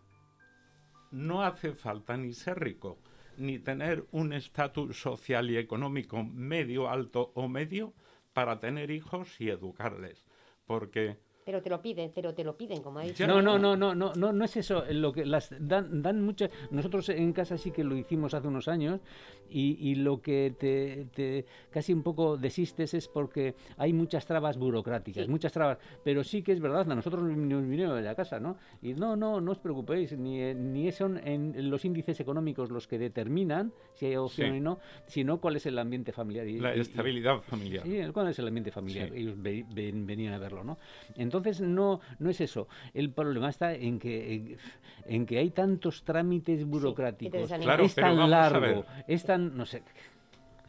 no 1.12 1.44
hace 1.44 1.74
falta 1.74 2.18
ni 2.18 2.34
ser 2.34 2.60
rico, 2.60 3.00
ni 3.38 3.60
tener 3.60 4.06
un 4.12 4.34
estatus 4.34 5.00
social 5.00 5.50
y 5.50 5.58
económico 5.58 6.24
medio, 6.24 6.90
alto 6.90 7.32
o 7.36 7.48
medio 7.48 7.94
para 8.34 8.60
tener 8.60 8.92
hijos 8.92 9.40
y 9.40 9.50
educarles. 9.50 10.26
Porque 10.66 11.18
pero 11.46 11.62
te 11.62 11.70
lo 11.70 11.82
piden, 11.82 12.12
pero 12.14 12.34
te 12.34 12.44
lo 12.44 12.56
piden, 12.56 12.82
como 12.82 13.00
ha 13.00 13.04
dicho. 13.04 13.26
No, 13.28 13.42
no, 13.42 13.58
no, 13.58 13.76
no, 13.76 13.96
no, 13.96 14.14
no, 14.14 14.34
no 14.34 14.46
es 14.46 14.58
eso. 14.58 14.84
Lo 14.90 15.12
que 15.12 15.26
las 15.26 15.54
dan, 15.60 16.02
dan 16.02 16.22
muchas. 16.24 16.52
Nosotros 16.70 17.10
en 17.10 17.34
casa 17.34 17.58
sí 17.58 17.72
que 17.72 17.84
lo 17.84 17.96
hicimos 17.96 18.34
hace 18.34 18.48
unos 18.48 18.68
años 18.68 19.02
y, 19.50 19.78
y 19.80 19.96
lo 19.96 20.22
que 20.22 20.54
te, 20.58 21.08
te, 21.14 21.46
casi 21.70 21.94
un 21.94 22.04
poco 22.04 22.38
desistes 22.38 22.94
es 22.94 23.08
porque 23.08 23.56
hay 23.78 23.94
muchas 23.94 24.26
trabas 24.26 24.58
burocráticas, 24.58 25.28
muchas 25.28 25.52
trabas. 25.52 25.78
Pero 26.04 26.24
sí 26.24 26.42
que 26.42 26.52
es 26.52 26.60
verdad, 26.60 26.90
a 26.92 26.96
nosotros 26.96 27.24
nos 27.24 27.68
vinieron 27.68 27.96
de 27.96 28.02
la 28.02 28.16
casa, 28.16 28.40
¿no? 28.40 28.58
Y 28.82 28.94
no, 28.94 29.16
no, 29.16 29.42
no 29.42 29.52
os 29.52 29.60
preocupéis, 29.60 30.18
ni, 30.18 30.54
ni 30.54 30.92
son 30.92 31.20
en 31.24 31.70
los 31.70 31.86
índices 31.86 32.20
económicos 32.20 32.70
los 32.70 32.88
que 32.88 32.98
determinan 32.98 33.74
si 33.94 34.08
hay 34.08 34.16
opción 34.16 34.52
o 34.52 34.60
no, 34.60 34.80
sino 35.08 35.40
cuál 35.40 35.56
es 35.56 35.66
el 35.66 35.78
ambiente 35.78 36.12
familiar. 36.12 36.48
Y, 36.48 36.60
la 36.60 36.74
estabilidad 36.74 37.42
familiar. 37.42 37.86
Sí, 37.86 38.00
cuál 38.14 38.30
es 38.30 38.40
el 38.40 38.48
ambiente 38.48 38.72
familiar. 38.72 39.12
Ellos 39.14 39.36
venían 39.38 40.34
a 40.34 40.38
verlo, 40.38 40.64
¿no? 40.64 40.78
Entonces 41.16 41.32
no, 41.62 42.00
no 42.20 42.30
es 42.30 42.42
eso. 42.42 42.68
El 42.94 43.12
problema 43.12 43.50
está 43.50 43.74
en 43.74 44.00
que, 44.00 44.58
en, 45.06 45.26
que 45.26 45.38
hay 45.38 45.50
tantos 45.52 46.04
trámites 46.04 46.66
burocráticos, 46.66 47.52
es 47.52 47.96
tan 47.96 48.30
largo, 48.30 48.86
es 49.08 49.24
tan, 49.24 49.56
no 49.58 49.66
sé, 49.66 49.84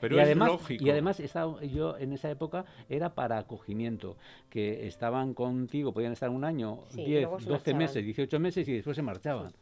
pero 0.02 0.16
y 0.16 0.18
además, 0.18 0.50
Y 0.68 0.90
además 0.90 1.22
yo 1.72 1.96
en 1.96 2.12
esa 2.12 2.28
época 2.28 2.64
era 2.88 3.14
para 3.14 3.38
acogimiento, 3.38 4.16
que 4.50 4.88
estaban 4.88 5.32
contigo, 5.32 5.92
podían 5.92 6.10
estar 6.10 6.28
un 6.28 6.42
año, 6.42 6.80
10, 6.92 7.46
12 7.46 7.74
meses, 7.74 8.04
18 8.04 8.40
meses 8.40 8.66
y 8.66 8.72
después 8.72 8.96
se 8.96 9.02
marchaban. 9.02 9.52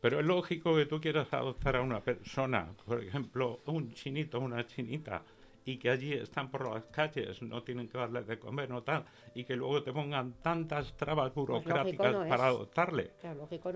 Pero 0.00 0.20
es 0.20 0.24
lógico 0.24 0.74
que 0.74 0.86
tú 0.86 0.98
quieras 0.98 1.30
adoptar 1.34 1.76
a 1.76 1.82
una 1.82 2.00
persona, 2.00 2.70
por 2.86 3.04
ejemplo, 3.04 3.60
un 3.66 3.92
chinito, 3.92 4.40
una 4.40 4.64
chinita, 4.66 5.22
y 5.64 5.76
que 5.76 5.90
allí 5.90 6.12
están 6.12 6.50
por 6.50 6.68
las 6.68 6.84
calles, 6.84 7.40
no 7.42 7.62
tienen 7.62 7.88
que 7.88 7.98
darle 7.98 8.22
de 8.22 8.38
comer, 8.38 8.70
no 8.70 8.82
tal, 8.82 9.04
y 9.34 9.44
que 9.44 9.56
luego 9.56 9.82
te 9.82 9.92
pongan 9.92 10.34
tantas 10.42 10.96
trabas 10.96 11.32
pues 11.32 11.46
burocráticas 11.46 12.28
para 12.28 12.46
adoptarle. 12.46 13.12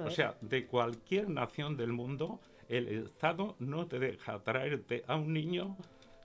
o 0.04 0.10
sea, 0.10 0.36
de 0.40 0.66
cualquier 0.66 1.28
nación 1.28 1.76
del 1.76 1.92
mundo, 1.92 2.40
el 2.68 2.88
Estado 2.88 3.56
no 3.60 3.86
te 3.86 3.98
deja 3.98 4.42
traerte 4.42 5.04
a 5.06 5.16
un 5.16 5.32
niño, 5.32 5.76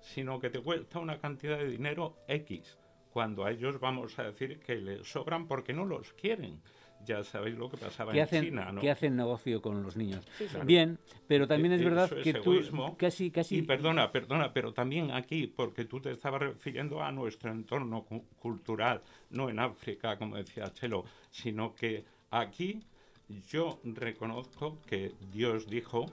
sino 0.01 0.39
que 0.39 0.49
te 0.49 0.59
cuesta 0.59 0.99
una 0.99 1.19
cantidad 1.19 1.57
de 1.57 1.69
dinero 1.69 2.17
X, 2.27 2.77
cuando 3.11 3.45
a 3.45 3.51
ellos 3.51 3.79
vamos 3.79 4.17
a 4.17 4.23
decir 4.23 4.59
que 4.59 4.75
les 4.75 5.07
sobran 5.07 5.47
porque 5.47 5.73
no 5.73 5.85
los 5.85 6.13
quieren 6.13 6.61
ya 7.05 7.23
sabéis 7.23 7.57
lo 7.57 7.69
que 7.69 7.77
pasaba 7.77 8.15
en 8.15 8.27
China, 8.27 8.71
¿no? 8.71 8.81
Que 8.81 8.91
hacen 8.91 9.15
negocio 9.15 9.61
con 9.61 9.83
los 9.83 9.95
niños. 9.95 10.25
Bien, 10.65 10.99
pero 11.27 11.47
también 11.47 11.73
es 11.73 11.83
verdad 11.83 12.09
que 12.23 12.33
tú 12.33 12.59
casi, 12.97 13.31
casi... 13.31 13.57
Y 13.57 13.61
perdona, 13.61 14.11
perdona, 14.11 14.53
pero 14.53 14.73
también 14.73 15.11
aquí, 15.11 15.47
porque 15.47 15.85
tú 15.85 15.99
te 15.99 16.11
estabas 16.11 16.41
refiriendo 16.41 17.01
a 17.01 17.11
nuestro 17.11 17.51
entorno 17.51 18.05
cultural, 18.39 19.01
no 19.29 19.49
en 19.49 19.59
África, 19.59 20.17
como 20.17 20.37
decía 20.37 20.71
Chelo, 20.73 21.05
sino 21.29 21.73
que 21.73 22.03
aquí 22.29 22.81
yo 23.47 23.79
reconozco 23.83 24.81
que 24.85 25.13
Dios 25.31 25.67
dijo, 25.67 26.05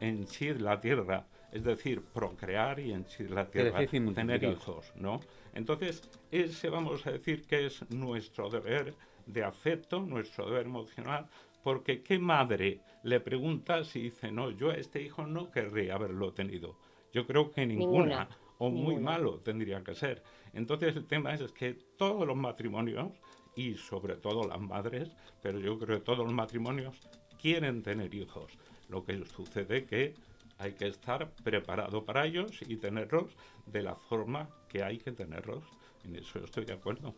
henchir 0.00 0.60
la 0.60 0.80
tierra, 0.80 1.26
es 1.52 1.64
decir, 1.64 2.02
procrear 2.02 2.78
y 2.80 2.92
henchir 2.92 3.30
la 3.30 3.48
tierra, 3.50 3.86
tener 3.86 4.44
hijos, 4.44 4.92
¿no? 4.96 5.20
Entonces, 5.54 6.02
ese 6.30 6.68
vamos 6.68 7.06
a 7.06 7.12
decir 7.12 7.46
que 7.46 7.66
es 7.66 7.88
nuestro 7.90 8.50
deber 8.50 8.94
de 9.26 9.44
afecto, 9.44 10.00
nuestro 10.00 10.46
deber 10.46 10.66
emocional, 10.66 11.26
porque 11.62 12.02
¿qué 12.02 12.18
madre 12.18 12.80
le 13.02 13.20
pregunta 13.20 13.84
si 13.84 14.00
dice, 14.02 14.30
no, 14.30 14.50
yo 14.50 14.70
a 14.70 14.76
este 14.76 15.02
hijo 15.02 15.26
no 15.26 15.50
querría 15.50 15.94
haberlo 15.94 16.32
tenido? 16.32 16.78
Yo 17.12 17.26
creo 17.26 17.50
que 17.50 17.66
ninguna, 17.66 18.28
o 18.58 18.70
muy 18.70 18.96
malo 18.96 19.40
tendría 19.40 19.82
que 19.82 19.94
ser. 19.94 20.22
Entonces 20.52 20.96
el 20.96 21.06
tema 21.06 21.34
es, 21.34 21.52
que 21.52 21.74
todos 21.96 22.26
los 22.26 22.36
matrimonios, 22.36 23.12
y 23.56 23.74
sobre 23.74 24.16
todo 24.16 24.46
las 24.46 24.60
madres, 24.60 25.10
pero 25.42 25.58
yo 25.58 25.78
creo 25.78 25.98
que 25.98 26.04
todos 26.04 26.24
los 26.24 26.32
matrimonios 26.32 27.00
quieren 27.40 27.82
tener 27.82 28.14
hijos. 28.14 28.52
Lo 28.88 29.02
que 29.04 29.24
sucede 29.24 29.86
que 29.86 30.14
hay 30.58 30.74
que 30.74 30.86
estar 30.86 31.30
preparado 31.42 32.04
para 32.04 32.26
ellos 32.26 32.60
y 32.68 32.76
tenerlos 32.76 33.34
de 33.66 33.82
la 33.82 33.96
forma 33.96 34.48
que 34.68 34.84
hay 34.84 34.98
que 34.98 35.12
tenerlos. 35.12 35.64
En 36.04 36.16
eso 36.16 36.38
estoy 36.38 36.64
de 36.64 36.74
acuerdo. 36.74 37.14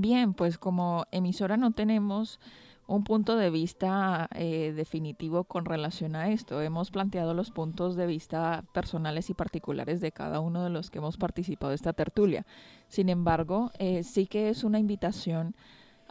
Bien, 0.00 0.32
pues 0.32 0.58
como 0.58 1.06
emisora 1.10 1.56
no 1.56 1.72
tenemos 1.72 2.38
un 2.86 3.02
punto 3.02 3.34
de 3.34 3.50
vista 3.50 4.28
eh, 4.32 4.72
definitivo 4.76 5.42
con 5.42 5.64
relación 5.64 6.14
a 6.14 6.30
esto. 6.30 6.62
Hemos 6.62 6.92
planteado 6.92 7.34
los 7.34 7.50
puntos 7.50 7.96
de 7.96 8.06
vista 8.06 8.64
personales 8.72 9.28
y 9.28 9.34
particulares 9.34 10.00
de 10.00 10.12
cada 10.12 10.38
uno 10.38 10.62
de 10.62 10.70
los 10.70 10.90
que 10.90 10.98
hemos 10.98 11.16
participado 11.16 11.70
de 11.70 11.74
esta 11.74 11.94
tertulia. 11.94 12.46
Sin 12.86 13.08
embargo, 13.08 13.72
eh, 13.80 14.04
sí 14.04 14.26
que 14.26 14.50
es 14.50 14.62
una 14.62 14.78
invitación 14.78 15.56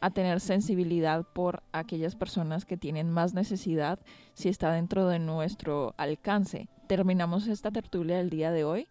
a 0.01 0.11
tener 0.11 0.41
sensibilidad 0.41 1.23
por 1.23 1.63
aquellas 1.71 2.17
personas 2.17 2.65
que 2.65 2.75
tienen 2.75 3.09
más 3.09 3.33
necesidad 3.33 3.99
si 4.33 4.49
está 4.49 4.73
dentro 4.73 5.07
de 5.07 5.19
nuestro 5.19 5.95
alcance. 5.95 6.67
Terminamos 6.87 7.47
esta 7.47 7.71
tertulia 7.71 8.19
el 8.19 8.29
día 8.29 8.51
de 8.51 8.65
hoy 8.65 8.89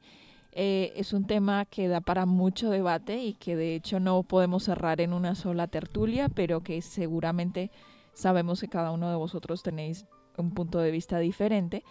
eh, 0.58 0.94
es 0.96 1.12
un 1.12 1.26
tema 1.26 1.66
que 1.66 1.86
da 1.86 2.00
para 2.00 2.24
mucho 2.24 2.70
debate 2.70 3.22
y 3.22 3.34
que 3.34 3.56
de 3.56 3.74
hecho 3.74 4.00
no 4.00 4.22
podemos 4.22 4.64
cerrar 4.64 5.02
en 5.02 5.12
una 5.12 5.34
sola 5.34 5.66
tertulia, 5.66 6.30
pero 6.30 6.62
que 6.62 6.80
seguramente 6.80 7.70
sabemos 8.14 8.62
que 8.62 8.68
cada 8.68 8.90
uno 8.90 9.10
de 9.10 9.16
vosotros 9.16 9.62
tenéis 9.62 10.06
un 10.38 10.52
punto 10.52 10.78
de 10.78 10.90
vista 10.90 11.18
diferente. 11.18 11.84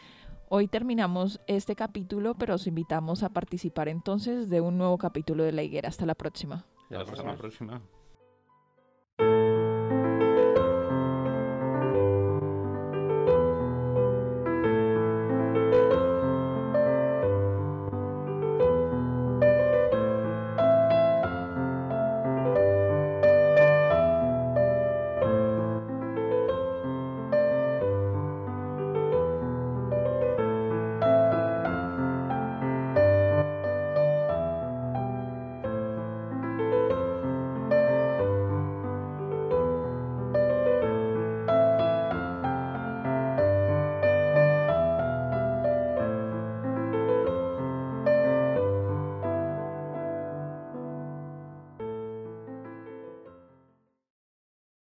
Hoy 0.49 0.67
terminamos 0.67 1.39
este 1.45 1.75
capítulo, 1.75 2.33
pero 2.33 2.55
os 2.55 2.65
invitamos 2.65 3.21
a 3.21 3.29
participar 3.29 3.87
entonces 3.87 4.49
de 4.49 4.61
un 4.61 4.79
nuevo 4.79 4.97
capítulo 4.97 5.43
de 5.43 5.51
La 5.51 5.61
Higuera. 5.61 5.89
Hasta 5.89 6.07
la 6.07 6.15
próxima. 6.15 6.65
Hasta 6.89 7.23
la 7.23 7.35
próxima. 7.35 7.81